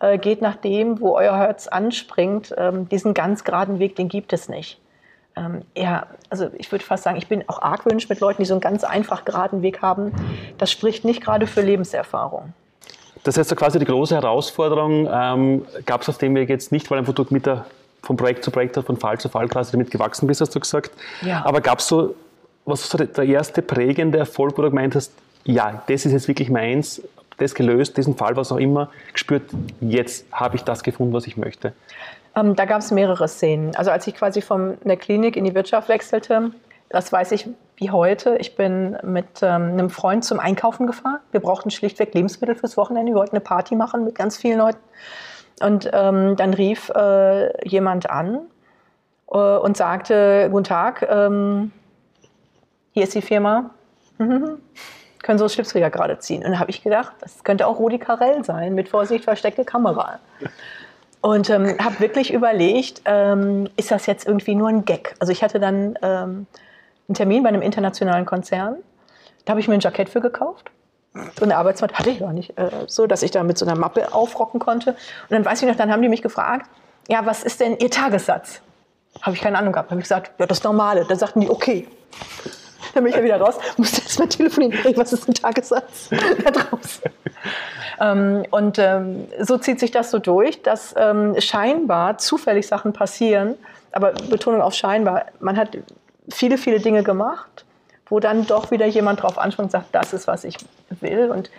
äh, 0.01 0.19
geht 0.19 0.43
nach 0.43 0.57
dem, 0.57 1.01
wo 1.01 1.17
euer 1.17 1.37
Herz 1.37 1.69
anspringt. 1.69 2.55
Ähm, 2.57 2.89
diesen 2.89 3.15
ganz 3.15 3.45
geraden 3.45 3.79
Weg, 3.79 3.97
den 3.97 4.09
gibt 4.09 4.33
es 4.33 4.49
nicht. 4.49 4.79
Ähm, 5.37 5.63
ja, 5.77 6.07
also 6.31 6.49
ich 6.57 6.71
würde 6.73 6.85
fast 6.85 7.05
sagen, 7.05 7.17
ich 7.17 7.29
bin 7.29 7.45
auch 7.49 7.61
argwöhnisch 7.63 8.09
mit 8.09 8.21
Leuten, 8.21 8.43
die 8.43 8.47
so 8.47 8.55
einen 8.55 8.61
ganz 8.61 8.85
einfach 8.85 9.25
geraden 9.25 9.63
Weg 9.63 9.83
haben. 9.83 10.13
Das 10.59 10.71
spricht 10.71 11.05
nicht 11.05 11.23
gerade 11.23 11.47
für 11.47 11.61
Lebenserfahrung. 11.61 12.53
Das 13.23 13.37
heißt, 13.37 13.51
so 13.51 13.57
quasi 13.57 13.79
die 13.79 13.85
große 13.85 14.15
Herausforderung 14.15 15.09
ähm, 15.13 15.67
gab 15.85 16.03
es 16.03 16.09
auf 16.09 16.19
dem 16.19 16.35
Weg 16.35 16.49
jetzt 16.49 16.73
nicht, 16.73 16.91
weil 16.91 16.99
einfach 16.99 17.13
du 17.13 17.27
mit 17.31 17.45
der, 17.45 17.67
von 18.03 18.17
Projekt 18.17 18.45
zu 18.45 18.51
Projekt, 18.51 18.77
von 18.77 18.97
Fall 18.97 19.19
zu 19.19 19.29
Fall 19.29 19.49
quasi 19.49 19.73
damit 19.73 19.91
gewachsen 19.91 20.27
bist, 20.27 20.41
hast 20.41 20.55
du 20.55 20.61
gesagt. 20.61 20.93
Ja. 21.23 21.45
Aber 21.45 21.61
gab 21.61 21.81
es 21.81 21.89
so, 21.89 22.15
was 22.65 22.83
ist 22.83 22.91
so 22.91 22.99
der 22.99 23.25
erste 23.25 23.63
prägende 23.63 24.19
Erfolg, 24.19 24.57
wo 24.57 24.63
du 24.63 24.71
gemeint 24.71 24.95
hast, 24.95 25.13
ja, 25.47 25.83
das 25.87 26.05
ist 26.05 26.13
jetzt 26.13 26.29
wirklich 26.29 26.51
meins, 26.51 27.03
das 27.39 27.55
gelöst, 27.55 27.97
diesen 27.97 28.17
Fall, 28.17 28.37
was 28.37 28.51
auch 28.51 28.59
immer, 28.59 28.91
gespürt, 29.13 29.51
jetzt 29.81 30.27
habe 30.33 30.57
ich 30.57 30.63
das 30.63 30.83
gefunden, 30.83 31.13
was 31.13 31.27
ich 31.27 31.37
möchte? 31.37 31.73
Ähm, 32.35 32.57
da 32.57 32.65
gab 32.65 32.81
es 32.81 32.91
mehrere 32.91 33.29
Szenen. 33.29 33.75
Also 33.77 33.91
als 33.91 34.07
ich 34.07 34.15
quasi 34.15 34.43
von 34.43 34.77
der 34.85 34.97
Klinik 34.97 35.37
in 35.37 35.45
die 35.45 35.55
Wirtschaft 35.55 35.89
wechselte, 35.89 36.51
das 36.89 37.13
weiß 37.13 37.33
ich 37.33 37.49
wie 37.77 37.91
heute. 37.91 38.37
Ich 38.39 38.57
bin 38.57 38.97
mit 39.03 39.43
ähm, 39.43 39.73
einem 39.73 39.91
Freund 39.91 40.25
zum 40.25 40.41
Einkaufen 40.41 40.87
gefahren. 40.87 41.19
Wir 41.31 41.41
brauchten 41.41 41.71
schlichtweg 41.71 42.15
Lebensmittel 42.15 42.55
fürs 42.55 42.77
Wochenende. 42.77 43.13
Wir 43.13 43.19
wollten 43.19 43.37
eine 43.37 43.45
Party 43.45 43.75
machen 43.77 44.05
mit 44.05 44.15
ganz 44.15 44.37
vielen 44.37 44.59
Leuten. 44.59 44.79
Und 45.61 45.91
ähm, 45.93 46.37
dann 46.37 46.55
rief 46.55 46.91
äh, 46.91 47.69
jemand 47.69 48.11
an 48.11 48.41
äh, 49.31 49.37
und 49.37 49.77
sagte, 49.77 50.49
guten 50.51 50.65
Tag, 50.65 51.07
ähm, 51.11 51.73
hier 52.93 53.05
ist 53.05 53.15
die 53.15 53.23
Firma. 53.23 53.71
Können 55.27 55.41
so 55.41 55.49
Schlipsträger 55.49 55.91
gerade 55.91 56.21
ziehen. 56.21 56.45
Und 56.45 56.53
dann 56.53 56.61
habe 56.61 56.71
ich 56.71 56.85
gedacht, 56.85 57.13
das 57.19 57.43
könnte 57.43 57.67
auch 57.67 57.81
Rudi 57.81 57.99
Carell 57.99 58.45
sein, 58.45 58.77
mit 58.77 58.89
Vorsicht 58.89 59.25
versteckte 59.25 59.65
Kamera. 59.65 60.21
Und 61.21 61.51
ähm, 61.51 61.77
habe 61.83 61.99
wirklich 61.99 62.33
überlegt, 62.33 63.03
ähm, 63.07 63.69
ist 63.77 63.91
das 63.91 64.07
jetzt 64.07 64.25
irgendwie 64.25 64.55
nur 64.55 64.69
ein 64.69 64.85
Gag? 64.85 65.17
Also 65.19 65.33
ich 65.33 65.43
hatte 65.43 65.59
dann 65.59 65.99
ähm, 66.01 66.47
einen 67.09 67.15
Termin 67.15 67.43
bei 67.43 67.49
einem 67.49 67.61
internationalen 67.61 68.25
Konzern. 68.25 68.77
Da 69.45 69.51
habe 69.51 69.61
ich 69.61 69.67
mir 69.67 69.75
ein 69.75 69.81
Jackett 69.81 70.09
für 70.09 70.21
gekauft. 70.21 70.71
So 71.37 71.45
eine 71.45 71.57
Arbeitsmatte 71.57 71.99
hatte 71.99 72.11
ich 72.11 72.21
gar 72.21 72.33
nicht, 72.33 72.57
äh, 72.57 72.71
so 72.87 73.09
dass 73.09 73.25
ich 73.25 73.33
da 73.33 73.43
mit 73.43 73.59
so 73.59 73.67
einer 73.67 73.75
Mappe 73.75 74.15
aufrocken 74.15 74.61
konnte. 74.61 74.91
Und 74.91 75.31
dann 75.31 75.45
weiß 75.45 75.61
ich 75.61 75.69
noch, 75.69 75.75
dann 75.75 75.91
haben 75.91 76.03
die 76.03 76.09
mich 76.09 76.23
gefragt, 76.23 76.71
ja, 77.09 77.27
was 77.27 77.43
ist 77.43 77.59
denn 77.59 77.77
Ihr 77.79 77.91
Tagessatz? 77.91 78.61
Habe 79.23 79.35
ich 79.35 79.43
keine 79.43 79.59
Ahnung 79.59 79.73
gehabt. 79.73 79.91
Habe 79.91 80.01
ich 80.01 80.05
gesagt, 80.05 80.39
ja, 80.39 80.47
das 80.47 80.63
Normale. 80.63 81.05
Dann 81.05 81.19
sagten 81.19 81.41
die, 81.41 81.51
okay. 81.51 81.89
Dann 82.97 83.05
bin 83.05 83.13
ich 83.13 83.19
ja 83.19 83.25
wieder 83.25 83.39
raus, 83.39 83.57
musste 83.77 84.01
erst 84.01 84.19
mal 84.19 84.27
telefonieren, 84.27 84.73
hey, 84.83 84.97
was 84.97 85.13
ist 85.13 85.29
ein 85.29 85.35
Tagessatz? 85.35 86.09
Da 86.43 86.51
draußen? 86.51 87.03
Ähm, 88.01 88.47
und 88.51 88.79
ähm, 88.79 89.27
so 89.39 89.59
zieht 89.59 89.81
sich 89.81 89.91
das 89.91 90.11
so 90.11 90.19
durch, 90.19 90.63
dass 90.63 90.95
ähm, 90.97 91.39
scheinbar 91.39 92.17
zufällig 92.17 92.67
Sachen 92.67 92.95
passieren, 92.95 93.55
aber 93.93 94.13
Betonung 94.31 94.63
auf 94.63 94.73
scheinbar, 94.73 95.27
man 95.41 95.59
hat 95.59 95.77
viele, 96.31 96.57
viele 96.57 96.81
Dinge 96.81 97.03
gemacht, 97.03 97.67
wo 98.07 98.19
dann 98.19 98.47
doch 98.47 98.71
wieder 98.71 98.87
jemand 98.87 99.23
drauf 99.23 99.37
anspringt 99.37 99.67
und 99.67 99.73
sagt, 99.73 99.95
das 99.95 100.15
ist, 100.15 100.27
was 100.27 100.45
ich 100.45 100.57
will. 101.01 101.31
Und 101.31 101.51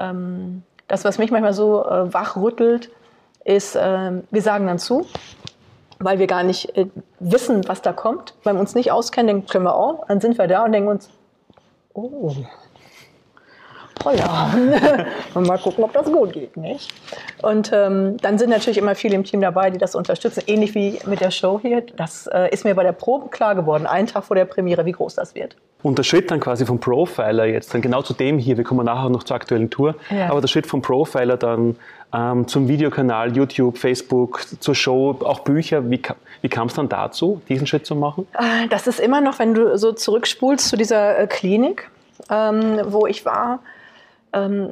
ähm, 0.00 0.64
das, 0.88 1.04
was 1.04 1.18
mich 1.18 1.30
manchmal 1.30 1.54
so 1.54 1.84
äh, 1.84 2.12
wachrüttelt, 2.12 2.90
ist, 3.44 3.76
äh, 3.76 4.10
wir 4.28 4.42
sagen 4.42 4.66
dann 4.66 4.80
zu, 4.80 5.06
weil 6.00 6.18
wir 6.18 6.26
gar 6.26 6.42
nicht 6.42 6.76
äh, 6.76 6.86
wissen, 7.20 7.68
was 7.68 7.82
da 7.82 7.92
kommt, 7.92 8.34
weil 8.42 8.54
wir 8.54 8.60
uns 8.60 8.74
nicht 8.74 8.90
auskennen, 8.90 9.28
dann 9.28 9.46
können 9.46 9.64
wir 9.64 9.74
auch, 9.74 10.06
dann 10.08 10.20
sind 10.20 10.38
wir 10.38 10.48
da 10.48 10.64
und 10.64 10.72
denken 10.72 10.88
uns, 10.88 11.10
oh, 11.92 12.34
oh 14.04 14.10
ja, 14.10 14.54
mal 15.34 15.58
gucken, 15.58 15.84
ob 15.84 15.92
das 15.92 16.06
gut 16.06 16.32
geht, 16.32 16.56
nicht? 16.56 16.92
Und 17.42 17.70
ähm, 17.72 18.16
dann 18.18 18.38
sind 18.38 18.50
natürlich 18.50 18.78
immer 18.78 18.94
viele 18.94 19.14
im 19.14 19.24
Team 19.24 19.40
dabei, 19.40 19.70
die 19.70 19.78
das 19.78 19.94
unterstützen, 19.94 20.42
ähnlich 20.46 20.74
wie 20.74 20.98
mit 21.06 21.20
der 21.20 21.30
Show 21.30 21.60
hier. 21.60 21.82
Das 21.96 22.26
äh, 22.26 22.48
ist 22.50 22.64
mir 22.64 22.74
bei 22.74 22.82
der 22.82 22.92
Probe 22.92 23.28
klar 23.28 23.54
geworden, 23.54 23.86
einen 23.86 24.06
Tag 24.06 24.24
vor 24.24 24.36
der 24.36 24.44
Premiere, 24.44 24.84
wie 24.86 24.92
groß 24.92 25.14
das 25.14 25.34
wird. 25.34 25.56
Und 25.82 25.96
der 25.96 26.02
Schritt 26.02 26.30
dann 26.30 26.40
quasi 26.40 26.66
vom 26.66 26.78
Profiler 26.78 27.46
jetzt, 27.46 27.72
dann 27.72 27.80
genau 27.80 28.02
zu 28.02 28.12
dem 28.12 28.38
hier, 28.38 28.56
wir 28.56 28.64
kommen 28.64 28.84
nachher 28.84 29.08
noch 29.08 29.22
zur 29.22 29.36
aktuellen 29.36 29.70
Tour, 29.70 29.94
ja. 30.10 30.28
aber 30.28 30.42
der 30.42 30.48
Schritt 30.48 30.66
vom 30.66 30.82
Profiler 30.82 31.38
dann 31.38 31.76
ähm, 32.12 32.46
zum 32.46 32.68
Videokanal, 32.68 33.34
YouTube, 33.34 33.78
Facebook, 33.78 34.44
zur 34.60 34.74
Show, 34.74 35.16
auch 35.24 35.40
Bücher, 35.40 35.88
wie, 35.90 36.02
wie 36.42 36.48
kam 36.48 36.66
es 36.66 36.74
dann 36.74 36.88
dazu, 36.88 37.40
diesen 37.48 37.66
Schritt 37.66 37.86
zu 37.86 37.94
machen? 37.94 38.26
Äh, 38.34 38.68
das 38.68 38.86
ist 38.86 39.00
immer 39.00 39.20
noch, 39.20 39.38
wenn 39.38 39.54
du 39.54 39.78
so 39.78 39.92
zurückspulst 39.92 40.68
zu 40.68 40.76
dieser 40.76 41.18
äh, 41.18 41.26
Klinik, 41.26 41.90
ähm, 42.28 42.80
wo 42.84 43.06
ich 43.06 43.24
war. 43.24 43.60
Ähm, 44.32 44.70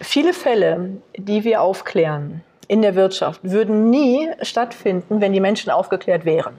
viele 0.00 0.32
Fälle, 0.32 0.90
die 1.16 1.44
wir 1.44 1.62
aufklären 1.62 2.42
in 2.68 2.82
der 2.82 2.94
Wirtschaft, 2.94 3.40
würden 3.42 3.90
nie 3.90 4.28
stattfinden, 4.42 5.20
wenn 5.20 5.32
die 5.32 5.40
Menschen 5.40 5.70
aufgeklärt 5.70 6.24
wären. 6.24 6.54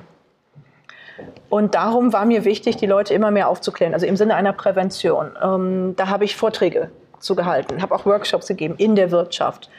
Und 1.50 1.76
darum 1.76 2.14
war 2.14 2.26
mir 2.26 2.46
wichtig, 2.46 2.78
die 2.78 2.86
Leute 2.86 3.14
immer 3.14 3.32
mehr 3.32 3.50
aufzuklären, 3.50 3.94
also 3.94 4.06
im 4.06 4.18
Sinne 4.18 4.36
einer 4.36 4.54
Prävention. 4.54 5.32
Ähm, 5.42 5.96
da 5.96 6.10
habe 6.10 6.26
ich 6.26 6.36
Vorträge 6.36 6.92
zugehalten, 7.20 7.82
habe 7.82 7.96
auch 7.96 8.06
Workshops 8.06 8.48
gegeben 8.48 8.76
in 8.78 8.96
der 8.96 9.12
Wirtschaft. 9.12 9.70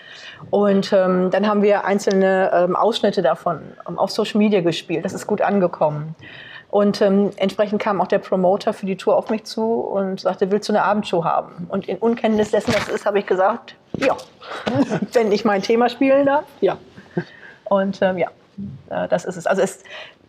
Und 0.50 0.92
ähm, 0.92 1.30
dann 1.30 1.47
haben 1.47 1.62
wir 1.62 1.85
einzelne 1.85 2.50
ähm, 2.52 2.76
Ausschnitte 2.76 3.23
davon 3.23 3.61
ähm, 3.88 3.99
auf 3.99 4.11
Social 4.11 4.38
Media 4.38 4.61
gespielt. 4.61 5.04
Das 5.04 5.12
ist 5.12 5.26
gut 5.26 5.42
angekommen. 5.42 6.14
Und 6.71 7.01
ähm, 7.01 7.31
entsprechend 7.37 7.81
kam 7.81 8.01
auch 8.01 8.09
der 8.09 8.19
Promoter 8.19 8.75
für 8.75 8.85
die 8.85 8.97
Tour 8.97 9.17
auf 9.17 9.31
mich 9.31 9.45
zu 9.45 9.65
und 9.65 10.21
sagte, 10.21 10.51
willst 10.51 10.69
du 10.69 10.75
eine 10.75 10.83
Abendshow 10.83 11.25
haben? 11.25 11.67
Und 11.71 11.89
in 11.89 11.97
Unkenntnis 11.97 12.51
dessen, 12.51 12.75
was 12.75 12.89
ist, 12.89 13.07
habe 13.07 13.19
ich 13.19 13.27
gesagt, 13.27 13.75
ja, 13.97 14.15
wenn 15.13 15.33
ich 15.33 15.45
mein 15.45 15.63
Thema 15.63 15.89
spielen 15.89 16.27
darf, 16.27 16.45
ja. 16.61 16.77
Und 17.65 18.01
ähm, 18.03 18.19
ja, 18.19 18.29
äh, 18.91 19.09
das 19.09 19.25
ist 19.25 19.37
es. 19.37 19.47
Also 19.47 19.63
es, 19.63 19.83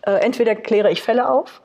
äh, 0.04 0.12
entweder 0.12 0.56
kläre 0.56 0.90
ich 0.92 1.02
Fälle 1.02 1.30
auf, 1.30 1.62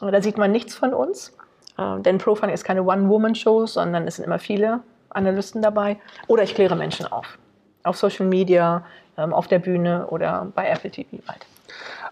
da 0.00 0.22
sieht 0.22 0.38
man 0.38 0.52
nichts 0.52 0.74
von 0.74 0.94
uns, 0.94 1.36
äh, 1.78 2.00
denn 2.00 2.18
Profiling 2.18 2.54
ist 2.54 2.64
keine 2.64 2.82
One-Woman-Show, 2.82 3.66
sondern 3.66 4.06
es 4.06 4.16
sind 4.16 4.24
immer 4.24 4.38
viele 4.38 4.80
Analysten 5.10 5.60
dabei, 5.60 5.98
oder 6.28 6.42
ich 6.42 6.54
kläre 6.54 6.76
Menschen 6.76 7.06
auf. 7.06 7.38
Auf 7.82 7.96
Social 7.96 8.26
Media, 8.26 8.84
ähm, 9.18 9.34
auf 9.34 9.48
der 9.48 9.58
Bühne 9.58 10.06
oder 10.06 10.50
bei 10.54 10.66
Apple 10.68 10.90
TV 10.90 11.18
halt. 11.28 11.46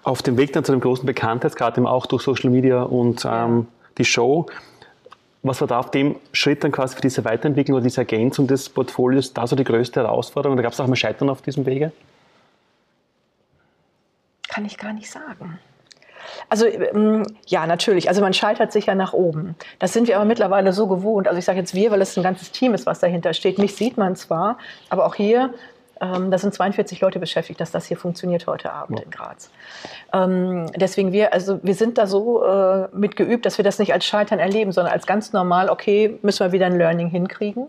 Auf 0.03 0.23
dem 0.23 0.37
Weg 0.37 0.53
dann 0.53 0.65
zu 0.65 0.73
dem 0.73 0.81
großen 0.81 1.07
Bekanntheitsgrad, 1.07 1.79
eben 1.79 1.87
auch 1.87 2.07
durch 2.07 2.23
Social 2.23 2.51
Media 2.51 2.83
und 2.83 3.25
ähm, 3.25 3.69
die 3.99 4.05
Show, 4.05 4.47
was 5.43 5.61
war 5.61 5.69
da 5.69 5.79
auf 5.79 5.91
dem 5.91 6.17
Schritt 6.33 6.63
dann 6.63 6.73
quasi 6.73 6.95
für 6.95 7.03
diese 7.03 7.25
Weiterentwicklung 7.25 7.77
oder 7.77 7.85
diese 7.85 8.03
Ergänzung 8.03 8.47
des 8.47 8.69
Portfolios 8.69 9.33
da 9.33 9.47
so 9.47 9.57
die 9.57 9.65
größte 9.65 10.01
Herausforderung? 10.01 10.57
Da 10.57 10.63
gab 10.63 10.73
es 10.73 10.81
auch 10.81 10.87
mal 10.87 10.97
Scheitern 10.97 11.29
auf 11.29 11.43
diesem 11.43 11.67
Wege? 11.67 11.93
Kann 14.49 14.65
ich 14.65 14.79
gar 14.79 14.93
nicht 14.93 15.11
sagen. 15.11 15.59
Also 16.49 16.67
ähm, 16.67 17.25
ja, 17.47 17.67
natürlich. 17.67 18.09
Also 18.09 18.21
man 18.21 18.35
scheitert 18.35 18.71
sicher 18.71 18.95
nach 18.95 19.13
oben. 19.13 19.57
Das 19.79 19.93
sind 19.93 20.07
wir 20.07 20.17
aber 20.17 20.25
mittlerweile 20.25 20.73
so 20.73 20.87
gewohnt. 20.87 21.27
Also 21.27 21.39
ich 21.39 21.45
sage 21.45 21.59
jetzt 21.59 21.75
wir, 21.75 21.91
weil 21.91 22.01
es 22.01 22.17
ein 22.17 22.23
ganzes 22.23 22.53
Team 22.53 22.75
ist, 22.75 22.87
was 22.87 23.01
dahinter 23.01 23.35
steht. 23.35 23.59
Mich 23.59 23.75
sieht 23.75 23.97
man 23.97 24.15
zwar, 24.15 24.59
aber 24.91 25.07
auch 25.07 25.15
hier 25.15 25.53
ähm, 26.03 26.33
da 26.33 26.39
sind 26.39 26.53
42 26.53 27.01
Leute 27.01 27.21
beschäftigt, 27.21 27.61
dass 27.61 27.71
das 27.71 27.87
hier 27.87 27.97
funktioniert 27.97 28.49
heute 28.49 28.73
Abend 28.73 28.99
ja. 28.99 29.05
in 29.05 29.11
Graz. 29.11 29.51
Ähm, 30.13 30.67
deswegen 30.75 31.13
wir, 31.13 31.33
also 31.33 31.61
wir 31.63 31.75
sind 31.75 31.97
da 31.97 32.09
so 32.09 32.45
äh, 32.45 32.89
mit 32.93 33.15
geübt, 33.15 33.47
dass 33.47 33.57
wir 33.57 33.65
das 33.65 33.79
nicht 33.79 33.93
als 33.93 34.05
Scheitern 34.05 34.41
erleben, 34.41 34.73
sondern 34.73 34.93
als 34.93 35.07
ganz 35.07 35.33
normal, 35.33 35.71
okay, 35.71 36.19
müssen 36.23 36.45
wir 36.45 36.53
wieder 36.53 36.67
ein 36.67 36.77
Learning 36.77 37.09
hinkriegen. 37.09 37.69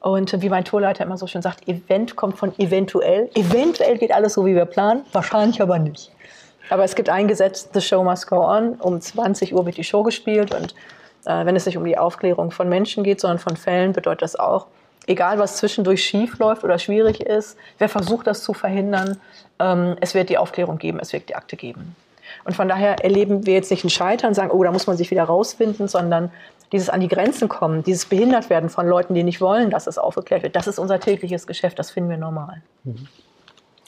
Und 0.00 0.40
wie 0.40 0.48
mein 0.48 0.64
Tourleiter 0.64 1.02
immer 1.02 1.18
so 1.18 1.26
schön 1.26 1.42
sagt, 1.42 1.66
Event 1.66 2.14
kommt 2.14 2.38
von 2.38 2.56
eventuell. 2.58 3.28
Eventuell 3.34 3.98
geht 3.98 4.14
alles 4.14 4.34
so, 4.34 4.46
wie 4.46 4.54
wir 4.54 4.64
planen, 4.64 5.04
wahrscheinlich 5.12 5.60
aber 5.60 5.80
nicht. 5.80 6.12
Aber 6.70 6.84
es 6.84 6.94
gibt 6.94 7.08
ein 7.08 7.26
Gesetz, 7.26 7.68
The 7.72 7.80
Show 7.80 8.04
Must 8.04 8.28
Go 8.28 8.36
On. 8.36 8.74
Um 8.74 9.00
20 9.00 9.52
Uhr 9.54 9.66
wird 9.66 9.76
die 9.76 9.84
Show 9.84 10.04
gespielt 10.04 10.54
und 10.54 10.76
äh, 11.24 11.44
wenn 11.44 11.56
es 11.56 11.66
nicht 11.66 11.76
um 11.76 11.84
die 11.84 11.98
Aufklärung 11.98 12.52
von 12.52 12.68
Menschen 12.68 13.02
geht, 13.02 13.20
sondern 13.20 13.40
von 13.40 13.56
Fällen, 13.56 13.92
bedeutet 13.92 14.22
das 14.22 14.36
auch, 14.36 14.66
egal 15.08 15.38
was 15.38 15.56
zwischendurch 15.56 16.04
schief 16.04 16.38
läuft 16.38 16.64
oder 16.64 16.78
schwierig 16.78 17.20
ist, 17.20 17.56
wer 17.78 17.88
versucht 17.88 18.26
das 18.26 18.42
zu 18.42 18.54
verhindern, 18.54 19.18
ähm, 19.58 19.96
es 20.00 20.14
wird 20.14 20.28
die 20.28 20.38
Aufklärung 20.38 20.78
geben, 20.78 20.98
es 21.00 21.12
wird 21.12 21.28
die 21.28 21.34
Akte 21.34 21.56
geben. 21.56 21.96
Und 22.44 22.54
von 22.54 22.68
daher 22.68 23.02
erleben 23.02 23.46
wir 23.46 23.54
jetzt 23.54 23.70
nicht 23.70 23.84
ein 23.84 23.90
Scheitern, 23.90 24.34
sagen, 24.34 24.50
oh, 24.50 24.62
da 24.62 24.70
muss 24.70 24.86
man 24.86 24.96
sich 24.96 25.10
wieder 25.10 25.24
rausfinden, 25.24 25.88
sondern 25.88 26.30
dieses 26.72 26.90
an 26.90 27.00
die 27.00 27.08
Grenzen 27.08 27.48
kommen, 27.48 27.82
dieses 27.82 28.06
Behindertwerden 28.06 28.68
von 28.68 28.86
Leuten, 28.86 29.14
die 29.14 29.22
nicht 29.22 29.40
wollen, 29.40 29.70
dass 29.70 29.86
es 29.86 29.96
aufgeklärt 29.96 30.42
wird, 30.42 30.54
das 30.54 30.66
ist 30.66 30.78
unser 30.78 31.00
tägliches 31.00 31.46
Geschäft, 31.46 31.78
das 31.78 31.90
finden 31.90 32.10
wir 32.10 32.18
normal. 32.18 32.62
Mhm. 32.84 33.08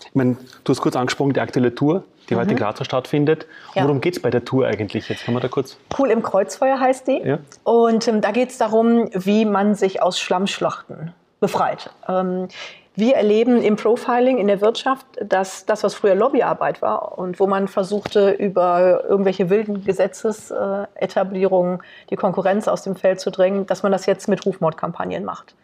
Ich 0.06 0.14
meine, 0.14 0.36
du 0.64 0.72
hast 0.72 0.80
kurz 0.80 0.96
angesprochen, 0.96 1.32
die 1.32 1.40
aktuelle 1.40 1.74
Tour, 1.74 2.04
die 2.28 2.34
mhm. 2.34 2.40
heute 2.40 2.50
in 2.52 2.56
Graz 2.56 2.84
stattfindet. 2.84 3.46
Ja. 3.74 3.84
Worum 3.84 4.00
geht 4.00 4.16
es 4.16 4.22
bei 4.22 4.30
der 4.30 4.44
Tour 4.44 4.66
eigentlich? 4.66 5.08
Jetzt 5.08 5.24
kann 5.24 5.34
man 5.34 5.42
da 5.42 5.48
kurz. 5.48 5.76
Cool 5.98 6.10
im 6.10 6.22
Kreuzfeuer 6.22 6.78
heißt 6.80 7.06
die. 7.06 7.18
Ja. 7.18 7.38
Und 7.64 8.08
ähm, 8.08 8.20
da 8.20 8.30
geht 8.30 8.50
es 8.50 8.58
darum, 8.58 9.08
wie 9.12 9.44
man 9.44 9.74
sich 9.74 10.02
aus 10.02 10.18
Schlammschlachten 10.18 11.12
befreit. 11.40 11.90
Ähm, 12.08 12.48
wir 12.96 13.14
erleben 13.14 13.62
im 13.62 13.76
Profiling 13.76 14.38
in 14.38 14.48
der 14.48 14.60
Wirtschaft, 14.60 15.06
dass 15.22 15.64
das, 15.64 15.84
was 15.84 15.94
früher 15.94 16.14
Lobbyarbeit 16.14 16.82
war 16.82 17.16
und 17.18 17.38
wo 17.38 17.46
man 17.46 17.68
versuchte, 17.68 18.30
über 18.30 19.04
irgendwelche 19.08 19.48
wilden 19.48 19.84
Gesetzesetablierungen 19.84 21.82
die 22.10 22.16
Konkurrenz 22.16 22.68
aus 22.68 22.82
dem 22.82 22.96
Feld 22.96 23.20
zu 23.20 23.30
drängen, 23.30 23.66
dass 23.66 23.82
man 23.82 23.92
das 23.92 24.06
jetzt 24.06 24.28
mit 24.28 24.44
Rufmordkampagnen 24.44 25.24
macht. 25.24 25.54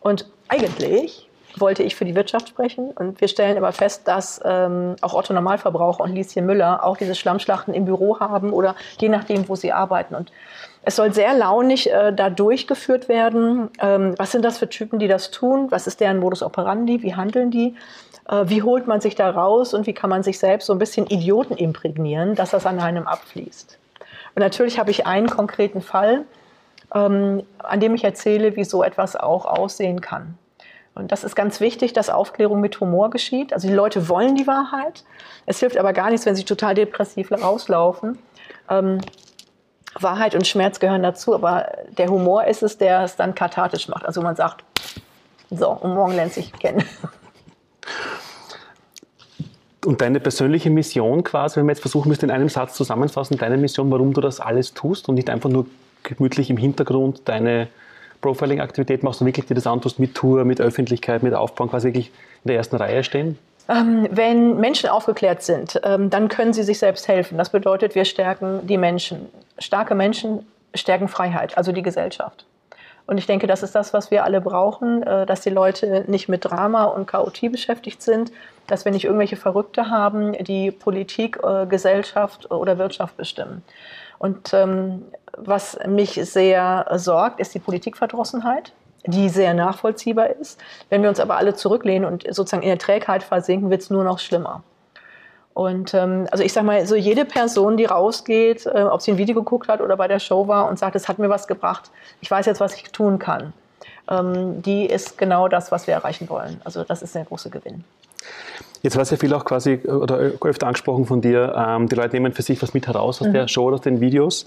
Und 0.00 0.30
eigentlich 0.48 1.28
wollte 1.56 1.82
ich 1.82 1.96
für 1.96 2.04
die 2.04 2.14
Wirtschaft 2.14 2.48
sprechen. 2.48 2.90
Und 2.92 3.20
wir 3.20 3.28
stellen 3.28 3.56
aber 3.56 3.72
fest, 3.72 4.08
dass 4.08 4.40
ähm, 4.44 4.96
auch 5.00 5.14
Otto 5.14 5.32
Normalverbraucher 5.32 6.02
und 6.02 6.12
Lieschen 6.12 6.46
Müller 6.46 6.84
auch 6.84 6.96
diese 6.96 7.14
Schlammschlachten 7.14 7.74
im 7.74 7.84
Büro 7.84 8.20
haben 8.20 8.52
oder 8.52 8.74
je 8.98 9.08
nachdem, 9.08 9.48
wo 9.48 9.56
sie 9.56 9.72
arbeiten. 9.72 10.14
Und 10.14 10.32
es 10.84 10.96
soll 10.96 11.12
sehr 11.12 11.34
launig 11.34 11.90
äh, 11.90 12.12
da 12.12 12.30
durchgeführt 12.30 13.08
werden. 13.08 13.70
Ähm, 13.80 14.14
was 14.18 14.32
sind 14.32 14.44
das 14.44 14.58
für 14.58 14.68
Typen, 14.68 14.98
die 14.98 15.08
das 15.08 15.30
tun? 15.30 15.70
Was 15.70 15.86
ist 15.86 16.00
deren 16.00 16.18
Modus 16.18 16.42
operandi? 16.42 17.02
Wie 17.02 17.14
handeln 17.14 17.50
die? 17.50 17.76
Äh, 18.28 18.44
wie 18.46 18.62
holt 18.62 18.86
man 18.86 19.00
sich 19.00 19.14
da 19.14 19.30
raus 19.30 19.74
und 19.74 19.86
wie 19.86 19.92
kann 19.92 20.10
man 20.10 20.22
sich 20.22 20.38
selbst 20.38 20.66
so 20.66 20.72
ein 20.72 20.78
bisschen 20.78 21.06
Idioten 21.06 21.56
imprägnieren, 21.56 22.34
dass 22.34 22.50
das 22.50 22.66
an 22.66 22.80
einem 22.80 23.06
abfließt? 23.06 23.78
Und 24.34 24.40
natürlich 24.40 24.78
habe 24.78 24.90
ich 24.90 25.06
einen 25.06 25.28
konkreten 25.28 25.82
Fall, 25.82 26.24
ähm, 26.94 27.42
an 27.58 27.80
dem 27.80 27.94
ich 27.94 28.04
erzähle, 28.04 28.56
wie 28.56 28.64
so 28.64 28.82
etwas 28.82 29.16
auch 29.16 29.44
aussehen 29.44 30.00
kann. 30.00 30.38
Und 30.94 31.10
das 31.10 31.24
ist 31.24 31.34
ganz 31.34 31.60
wichtig, 31.60 31.92
dass 31.92 32.10
Aufklärung 32.10 32.60
mit 32.60 32.78
Humor 32.80 33.10
geschieht. 33.10 33.52
Also 33.52 33.66
die 33.66 33.74
Leute 33.74 34.08
wollen 34.08 34.34
die 34.34 34.46
Wahrheit. 34.46 35.04
Es 35.46 35.60
hilft 35.60 35.78
aber 35.78 35.92
gar 35.92 36.10
nichts, 36.10 36.26
wenn 36.26 36.34
sie 36.34 36.44
total 36.44 36.74
depressiv 36.74 37.32
rauslaufen. 37.32 38.18
Ähm, 38.68 39.00
Wahrheit 39.98 40.34
und 40.34 40.46
Schmerz 40.46 40.80
gehören 40.80 41.02
dazu, 41.02 41.34
aber 41.34 41.68
der 41.98 42.08
Humor 42.08 42.44
ist 42.44 42.62
es, 42.62 42.78
der 42.78 43.02
es 43.02 43.16
dann 43.16 43.34
kathartisch 43.34 43.88
macht. 43.88 44.04
Also 44.04 44.22
man 44.22 44.36
sagt, 44.36 44.64
so, 45.50 45.70
und 45.70 45.94
morgen 45.94 46.14
lernt 46.14 46.32
sich 46.32 46.52
kennen. 46.52 46.84
Und 49.84 50.00
deine 50.00 50.20
persönliche 50.20 50.70
Mission 50.70 51.24
quasi, 51.24 51.56
wenn 51.56 51.66
man 51.66 51.74
jetzt 51.74 51.82
versuchen 51.82 52.08
müsste, 52.08 52.24
in 52.26 52.30
einem 52.30 52.48
Satz 52.48 52.74
zusammenfassen, 52.74 53.36
deine 53.36 53.56
Mission, 53.56 53.90
warum 53.90 54.12
du 54.12 54.20
das 54.20 54.40
alles 54.40 54.74
tust 54.74 55.08
und 55.08 55.16
nicht 55.16 55.28
einfach 55.28 55.50
nur 55.50 55.66
gemütlich 56.04 56.50
im 56.50 56.56
Hintergrund 56.56 57.22
deine 57.24 57.68
Profiling-Aktivität 58.22 59.02
machst 59.02 59.20
und 59.20 59.26
wirklich 59.26 59.46
dir 59.46 59.54
das 59.54 59.66
antust 59.66 59.98
mit 59.98 60.14
Tour, 60.14 60.44
mit 60.44 60.60
Öffentlichkeit, 60.60 61.22
mit 61.22 61.34
Aufbau, 61.34 61.66
quasi 61.66 61.88
wirklich 61.88 62.08
in 62.44 62.48
der 62.48 62.56
ersten 62.56 62.76
Reihe 62.76 63.04
stehen? 63.04 63.38
Ähm, 63.68 64.08
wenn 64.10 64.58
Menschen 64.58 64.88
aufgeklärt 64.88 65.42
sind, 65.42 65.80
ähm, 65.84 66.10
dann 66.10 66.28
können 66.28 66.52
sie 66.52 66.62
sich 66.62 66.78
selbst 66.78 67.06
helfen. 67.06 67.38
Das 67.38 67.50
bedeutet, 67.50 67.94
wir 67.94 68.04
stärken 68.04 68.66
die 68.66 68.78
Menschen. 68.78 69.28
Starke 69.58 69.94
Menschen 69.94 70.46
stärken 70.74 71.08
Freiheit, 71.08 71.56
also 71.56 71.72
die 71.72 71.82
Gesellschaft. 71.82 72.46
Und 73.06 73.18
ich 73.18 73.26
denke, 73.26 73.46
das 73.46 73.62
ist 73.62 73.74
das, 73.74 73.92
was 73.92 74.10
wir 74.10 74.24
alle 74.24 74.40
brauchen, 74.40 75.02
äh, 75.02 75.26
dass 75.26 75.42
die 75.42 75.50
Leute 75.50 76.04
nicht 76.06 76.28
mit 76.28 76.44
Drama 76.44 76.84
und 76.84 77.06
Chaotie 77.06 77.48
beschäftigt 77.48 78.02
sind, 78.02 78.32
dass 78.66 78.84
wir 78.84 78.92
nicht 78.92 79.04
irgendwelche 79.04 79.36
Verrückte 79.36 79.90
haben, 79.90 80.32
die 80.44 80.70
Politik, 80.70 81.38
äh, 81.42 81.66
Gesellschaft 81.66 82.50
oder 82.50 82.78
Wirtschaft 82.78 83.16
bestimmen. 83.16 83.62
Und 84.18 84.54
ähm, 84.54 85.02
was 85.36 85.78
mich 85.86 86.20
sehr 86.22 86.86
sorgt, 86.96 87.40
ist 87.40 87.54
die 87.54 87.58
Politikverdrossenheit 87.58 88.72
die 89.06 89.28
sehr 89.28 89.54
nachvollziehbar 89.54 90.30
ist. 90.30 90.60
Wenn 90.88 91.02
wir 91.02 91.08
uns 91.08 91.20
aber 91.20 91.36
alle 91.36 91.54
zurücklehnen 91.54 92.04
und 92.04 92.22
sozusagen 92.32 92.62
in 92.62 92.68
der 92.68 92.78
Trägheit 92.78 93.22
versinken, 93.22 93.70
wird 93.70 93.82
es 93.82 93.90
nur 93.90 94.04
noch 94.04 94.18
schlimmer. 94.18 94.62
Und 95.54 95.92
ähm, 95.92 96.26
also 96.30 96.42
ich 96.42 96.52
sage 96.52 96.66
mal, 96.66 96.86
so 96.86 96.94
jede 96.94 97.24
Person, 97.24 97.76
die 97.76 97.84
rausgeht, 97.84 98.64
äh, 98.66 98.84
ob 98.84 99.02
sie 99.02 99.10
ein 99.10 99.18
Video 99.18 99.34
geguckt 99.34 99.68
hat 99.68 99.80
oder 99.80 99.96
bei 99.96 100.08
der 100.08 100.18
Show 100.18 100.48
war 100.48 100.68
und 100.68 100.78
sagt, 100.78 100.96
es 100.96 101.08
hat 101.08 101.18
mir 101.18 101.28
was 101.28 101.46
gebracht, 101.46 101.90
ich 102.20 102.30
weiß 102.30 102.46
jetzt, 102.46 102.60
was 102.60 102.74
ich 102.74 102.84
tun 102.84 103.18
kann, 103.18 103.52
ähm, 104.08 104.62
die 104.62 104.86
ist 104.86 105.18
genau 105.18 105.48
das, 105.48 105.70
was 105.70 105.86
wir 105.86 105.94
erreichen 105.94 106.30
wollen. 106.30 106.60
Also 106.64 106.84
das 106.84 107.02
ist 107.02 107.14
der 107.14 107.24
große 107.24 107.50
Gewinn. 107.50 107.84
Jetzt 108.80 108.96
war 108.96 109.02
es 109.02 109.10
ja 109.10 109.16
viel 109.16 109.32
auch 109.34 109.44
quasi 109.44 109.76
oder 109.86 110.16
öfter 110.16 110.66
angesprochen 110.66 111.04
von 111.04 111.20
dir, 111.20 111.54
ähm, 111.54 111.88
die 111.88 111.96
Leute 111.96 112.14
nehmen 112.14 112.32
für 112.32 112.42
sich 112.42 112.62
was 112.62 112.72
mit 112.72 112.86
heraus 112.86 113.20
aus 113.20 113.28
mhm. 113.28 113.32
der 113.34 113.48
Show, 113.48 113.70
aus 113.70 113.82
den 113.82 114.00
Videos. 114.00 114.46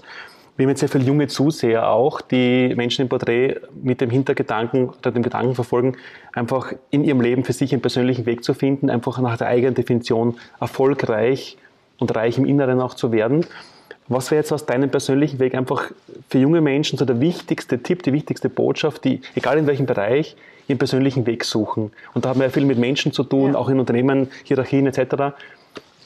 Wir 0.56 0.64
haben 0.64 0.70
jetzt 0.70 0.80
sehr 0.80 0.88
viele 0.88 1.04
junge 1.04 1.28
Zuseher 1.28 1.90
auch, 1.90 2.22
die 2.22 2.74
Menschen 2.74 3.02
im 3.02 3.08
Porträt 3.10 3.56
mit 3.82 4.00
dem 4.00 4.08
Hintergedanken 4.08 4.88
oder 4.88 5.12
dem 5.12 5.22
Gedanken 5.22 5.54
verfolgen, 5.54 5.96
einfach 6.32 6.72
in 6.90 7.04
ihrem 7.04 7.20
Leben 7.20 7.44
für 7.44 7.52
sich 7.52 7.72
einen 7.72 7.82
persönlichen 7.82 8.24
Weg 8.24 8.42
zu 8.42 8.54
finden, 8.54 8.88
einfach 8.88 9.20
nach 9.20 9.36
der 9.36 9.48
eigenen 9.48 9.74
Definition 9.74 10.38
erfolgreich 10.58 11.58
und 11.98 12.14
reich 12.16 12.38
im 12.38 12.46
Inneren 12.46 12.80
auch 12.80 12.94
zu 12.94 13.12
werden. 13.12 13.44
Was 14.08 14.30
wäre 14.30 14.40
jetzt 14.40 14.52
aus 14.52 14.64
deinem 14.64 14.88
persönlichen 14.88 15.40
Weg 15.40 15.54
einfach 15.54 15.90
für 16.28 16.38
junge 16.38 16.60
Menschen 16.60 16.96
so 16.96 17.04
der 17.04 17.20
wichtigste 17.20 17.82
Tipp, 17.82 18.02
die 18.04 18.12
wichtigste 18.12 18.48
Botschaft, 18.48 19.04
die, 19.04 19.20
egal 19.34 19.58
in 19.58 19.66
welchem 19.66 19.84
Bereich, 19.84 20.36
ihren 20.68 20.78
persönlichen 20.78 21.26
Weg 21.26 21.44
suchen? 21.44 21.90
Und 22.14 22.24
da 22.24 22.30
haben 22.30 22.38
wir 22.38 22.46
ja 22.46 22.52
viel 22.52 22.64
mit 22.64 22.78
Menschen 22.78 23.12
zu 23.12 23.24
tun, 23.24 23.52
ja. 23.52 23.58
auch 23.58 23.68
in 23.68 23.80
Unternehmen, 23.80 24.28
Hierarchien 24.44 24.86
etc. 24.86 25.34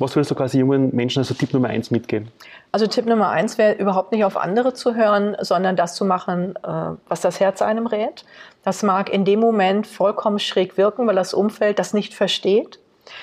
Was 0.01 0.17
würdest 0.17 0.31
du 0.31 0.35
quasi 0.35 0.59
jungen 0.59 0.95
Menschen 0.97 1.21
also 1.21 1.35
Tipp 1.35 1.53
Nummer 1.53 1.69
eins 1.69 1.91
mitgeben? 1.91 2.33
Also 2.73 2.87
Tipp 2.87 3.05
Nummer 3.05 3.29
eins 3.29 3.59
wäre 3.59 3.75
überhaupt 3.75 4.13
nicht 4.13 4.25
auf 4.25 4.39
andere 4.39 4.73
zu 4.73 4.95
hören, 4.95 5.37
sondern 5.41 5.77
das 5.77 5.95
zu 5.95 6.07
machen, 6.07 6.57
äh, 6.57 6.97
was 7.07 7.21
das 7.21 7.39
Herz 7.39 7.61
einem 7.61 7.87
rät. 7.87 8.25
Das 8.65 8.83
mag 8.83 9.11
in 9.11 9.27
dem 9.27 9.41
Moment 9.41 9.87
vollkommen 9.87 10.39
schräg 10.39 10.79
wirken, 10.79 11.07
weil 11.07 11.17
das 11.17 11.35
Umfeld 11.35 11.79
das 11.79 11.93
nicht 11.93 12.15
versteht. 12.15 12.81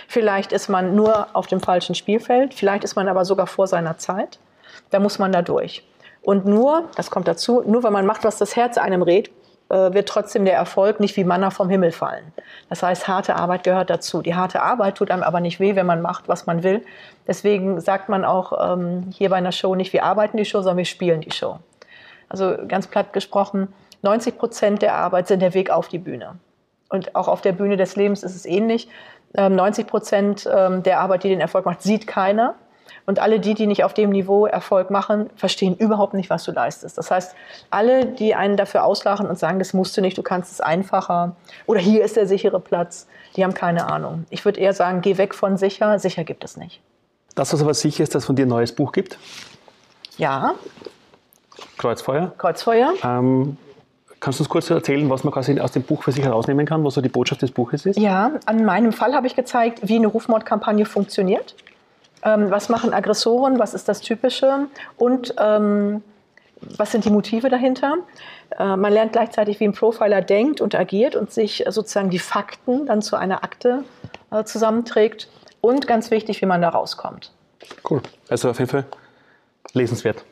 Vielleicht 0.07 0.51
ist 0.51 0.69
man 0.69 0.95
nur 0.95 1.27
auf 1.33 1.47
dem 1.47 1.61
falschen 1.61 1.95
Spielfeld, 1.95 2.53
vielleicht 2.53 2.83
ist 2.83 2.95
man 2.95 3.07
aber 3.07 3.25
sogar 3.25 3.47
vor 3.47 3.65
seiner 3.65 3.97
Zeit. 3.97 4.39
Da 4.91 4.99
muss 4.99 5.17
man 5.17 5.31
da 5.31 5.41
durch. 5.41 5.83
Und 6.21 6.45
nur, 6.45 6.83
das 6.95 7.09
kommt 7.09 7.27
dazu, 7.27 7.63
nur 7.65 7.83
wenn 7.83 7.93
man 7.93 8.05
macht, 8.05 8.23
was 8.23 8.37
das 8.37 8.55
Herz 8.55 8.77
einem 8.77 9.01
rät, 9.01 9.31
wird 9.69 10.07
trotzdem 10.07 10.45
der 10.45 10.55
Erfolg 10.55 10.99
nicht 10.99 11.17
wie 11.17 11.23
Manna 11.23 11.49
vom 11.49 11.69
Himmel 11.69 11.91
fallen. 11.91 12.31
Das 12.69 12.83
heißt, 12.83 13.07
harte 13.07 13.35
Arbeit 13.35 13.63
gehört 13.63 13.89
dazu. 13.89 14.21
Die 14.21 14.35
harte 14.35 14.61
Arbeit 14.61 14.95
tut 14.95 15.11
einem 15.11 15.23
aber 15.23 15.39
nicht 15.39 15.59
weh, 15.59 15.75
wenn 15.75 15.85
man 15.85 16.01
macht, 16.01 16.27
was 16.27 16.45
man 16.45 16.63
will. 16.63 16.85
Deswegen 17.27 17.81
sagt 17.81 18.07
man 18.07 18.23
auch 18.23 18.73
ähm, 18.73 19.09
hier 19.13 19.29
bei 19.29 19.35
einer 19.35 19.51
Show 19.51 19.75
nicht, 19.75 19.91
wir 19.93 20.03
arbeiten 20.03 20.37
die 20.37 20.45
Show, 20.45 20.59
sondern 20.59 20.77
wir 20.77 20.85
spielen 20.85 21.21
die 21.21 21.31
Show. 21.31 21.59
Also 22.29 22.55
ganz 22.67 22.87
platt 22.87 23.13
gesprochen, 23.13 23.73
90 24.01 24.37
Prozent 24.37 24.81
der 24.81 24.95
Arbeit 24.95 25.27
sind 25.27 25.41
der 25.41 25.53
Weg 25.53 25.69
auf 25.69 25.87
die 25.87 25.99
Bühne. 25.99 26.35
Und 26.89 27.15
auch 27.15 27.27
auf 27.27 27.41
der 27.41 27.51
Bühne 27.51 27.77
des 27.77 27.95
Lebens 27.95 28.23
ist 28.23 28.35
es 28.35 28.45
ähnlich. 28.45 28.87
90 29.33 29.83
ähm, 29.83 29.89
Prozent 29.89 30.49
ähm, 30.51 30.83
der 30.83 30.99
Arbeit, 30.99 31.23
die 31.23 31.29
den 31.29 31.41
Erfolg 31.41 31.65
macht, 31.65 31.81
sieht 31.81 32.07
keiner. 32.07 32.55
Und 33.07 33.19
alle 33.19 33.39
die, 33.39 33.53
die 33.53 33.67
nicht 33.67 33.85
auf 33.85 33.93
dem 33.93 34.09
Niveau 34.09 34.45
Erfolg 34.45 34.91
machen, 34.91 35.29
verstehen 35.37 35.77
überhaupt 35.77 36.13
nicht, 36.13 36.29
was 36.29 36.43
du 36.43 36.51
leistest. 36.51 36.97
Das 36.97 37.09
heißt, 37.09 37.35
alle, 37.69 38.05
die 38.05 38.35
einen 38.35 38.57
dafür 38.57 38.83
auslachen 38.83 39.27
und 39.27 39.39
sagen, 39.39 39.59
das 39.59 39.73
musst 39.73 39.95
du 39.95 40.01
nicht, 40.01 40.17
du 40.17 40.23
kannst 40.23 40.51
es 40.51 40.59
einfacher 40.59 41.37
oder 41.67 41.79
hier 41.79 42.03
ist 42.03 42.17
der 42.17 42.27
sichere 42.27 42.59
Platz, 42.59 43.07
die 43.37 43.45
haben 43.45 43.53
keine 43.53 43.89
Ahnung. 43.89 44.25
Ich 44.29 44.43
würde 44.43 44.59
eher 44.59 44.73
sagen, 44.73 44.99
geh 44.99 45.17
weg 45.17 45.35
von 45.35 45.55
sicher, 45.55 45.97
sicher 45.99 46.25
gibt 46.25 46.43
es 46.43 46.57
nicht. 46.57 46.81
Das, 47.33 47.53
was 47.53 47.61
aber 47.61 47.73
sicher 47.73 48.03
ist, 48.03 48.13
dass 48.13 48.23
es 48.23 48.25
von 48.25 48.35
dir 48.35 48.45
ein 48.45 48.49
neues 48.49 48.73
Buch 48.73 48.91
gibt? 48.91 49.17
Ja. 50.17 50.55
Kreuzfeuer? 51.77 52.33
Kreuzfeuer. 52.37 52.93
Ähm, 53.03 53.57
Kannst 54.19 54.39
du 54.39 54.43
uns 54.43 54.49
kurz 54.49 54.69
erzählen, 54.69 55.09
was 55.09 55.23
man 55.23 55.31
quasi 55.31 55.59
aus 55.59 55.71
dem 55.71 55.83
Buch 55.83 56.03
für 56.03 56.11
sich 56.11 56.25
herausnehmen 56.25 56.65
kann, 56.65 56.83
was 56.83 56.95
so 56.95 57.01
die 57.01 57.09
Botschaft 57.09 57.41
des 57.43 57.51
Buches 57.51 57.85
ist? 57.85 57.99
Ja, 57.99 58.31
an 58.45 58.65
meinem 58.65 58.91
Fall 58.91 59.13
habe 59.13 59.27
ich 59.27 59.35
gezeigt, 59.35 59.79
wie 59.83 59.95
eine 59.95 60.07
Rufmordkampagne 60.07 60.85
funktioniert. 60.85 61.55
Ähm, 62.27 62.51
was 62.51 62.67
machen 62.67 62.93
Aggressoren? 62.93 63.57
Was 63.57 63.73
ist 63.73 63.87
das 63.87 64.01
Typische? 64.01 64.67
Und 64.97 65.33
ähm, 65.39 66.03
was 66.59 66.91
sind 66.91 67.05
die 67.05 67.09
Motive 67.09 67.49
dahinter? 67.49 67.95
Äh, 68.57 68.75
man 68.75 68.91
lernt 68.91 69.13
gleichzeitig, 69.13 69.59
wie 69.59 69.65
ein 69.65 69.73
Profiler 69.73 70.21
denkt 70.21 70.59
und 70.59 70.75
agiert 70.75 71.15
und 71.15 71.31
sich 71.31 71.63
sozusagen 71.69 72.09
die 72.09 72.19
Fakten 72.19 72.85
dann 72.85 73.01
zu 73.01 73.15
einer 73.15 73.43
Akte 73.43 73.83
äh, 74.31 74.43
zusammenträgt. 74.43 75.29
Und 75.61 75.87
ganz 75.87 76.11
wichtig, 76.11 76.41
wie 76.41 76.45
man 76.45 76.61
da 76.61 76.69
rauskommt. 76.69 77.31
Cool. 77.89 78.01
Also 78.29 78.49
auf 78.49 78.59
jeden 78.59 78.69
Fall 78.69 78.85
lesenswert. 79.73 80.23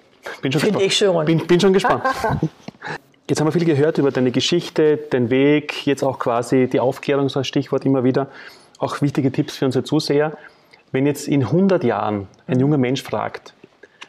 Bin 0.41 0.51
schon 0.51 0.61
Finde 0.61 0.83
ich 0.83 0.97
schon. 0.97 1.25
Bin, 1.25 1.47
bin 1.47 1.59
schon 1.59 1.73
gespannt. 1.73 2.03
Jetzt 3.29 3.39
haben 3.39 3.47
wir 3.47 3.51
viel 3.53 3.65
gehört 3.65 3.97
über 3.97 4.11
deine 4.11 4.29
Geschichte, 4.29 4.97
den 4.97 5.31
Weg, 5.31 5.87
jetzt 5.87 6.03
auch 6.03 6.19
quasi 6.19 6.67
die 6.67 6.79
Aufklärung 6.79 7.27
so 7.27 7.39
als 7.39 7.47
Stichwort 7.47 7.83
immer 7.83 8.03
wieder. 8.03 8.27
Auch 8.77 9.01
wichtige 9.01 9.31
Tipps 9.31 9.57
für 9.57 9.65
unsere 9.65 9.83
Zuseher. 9.83 10.37
Wenn 10.91 11.05
jetzt 11.05 11.27
in 11.27 11.43
100 11.43 11.83
Jahren 11.83 12.27
ein 12.47 12.59
junger 12.59 12.77
Mensch 12.77 13.03
fragt, 13.03 13.53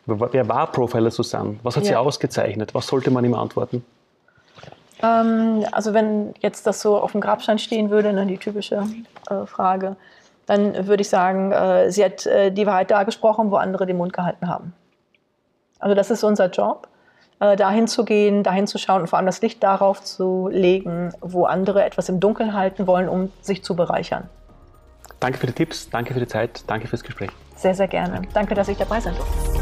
wer 0.06 0.48
war 0.48 0.70
Profiler 0.70 1.10
Susanne? 1.10 1.58
Was 1.62 1.76
hat 1.76 1.84
ja. 1.84 1.90
sie 1.90 1.96
ausgezeichnet? 1.96 2.74
Was 2.74 2.86
sollte 2.86 3.10
man 3.10 3.24
ihm 3.24 3.34
antworten? 3.34 3.84
Ähm, 5.02 5.64
also 5.72 5.94
wenn 5.94 6.34
jetzt 6.40 6.66
das 6.66 6.80
so 6.80 6.98
auf 6.98 7.12
dem 7.12 7.20
Grabstein 7.20 7.58
stehen 7.58 7.90
würde, 7.90 8.12
ne, 8.12 8.26
die 8.26 8.38
typische 8.38 8.84
äh, 9.28 9.46
Frage, 9.46 9.96
dann 10.46 10.86
würde 10.86 11.02
ich 11.02 11.08
sagen, 11.08 11.52
äh, 11.52 11.90
sie 11.90 12.04
hat 12.04 12.24
äh, 12.26 12.50
die 12.50 12.66
Wahrheit 12.66 12.90
dargesprochen, 12.90 13.50
wo 13.50 13.56
andere 13.56 13.86
den 13.86 13.96
Mund 13.96 14.12
gehalten 14.12 14.48
haben. 14.48 14.72
Also 15.78 15.94
das 15.94 16.10
ist 16.10 16.24
unser 16.24 16.50
Job, 16.50 16.88
äh, 17.40 17.56
dahin 17.56 17.88
zu 17.88 18.04
gehen, 18.04 18.42
dahin 18.42 18.66
zu 18.66 18.78
schauen 18.78 19.02
und 19.02 19.08
vor 19.08 19.18
allem 19.18 19.26
das 19.26 19.42
Licht 19.42 19.62
darauf 19.62 20.02
zu 20.02 20.48
legen, 20.50 21.12
wo 21.20 21.44
andere 21.44 21.84
etwas 21.84 22.08
im 22.08 22.20
Dunkeln 22.20 22.54
halten 22.54 22.86
wollen, 22.86 23.08
um 23.08 23.32
sich 23.42 23.62
zu 23.62 23.76
bereichern. 23.76 24.28
Danke 25.20 25.38
für 25.38 25.46
die 25.46 25.52
Tipps, 25.52 25.88
danke 25.90 26.14
für 26.14 26.20
die 26.20 26.26
Zeit, 26.26 26.62
danke 26.66 26.88
fürs 26.88 27.02
Gespräch. 27.02 27.30
Sehr, 27.56 27.74
sehr 27.74 27.88
gerne. 27.88 28.22
Danke, 28.34 28.54
dass 28.54 28.68
ich 28.68 28.76
dabei 28.76 29.00
sein 29.00 29.14
durfte. 29.16 29.55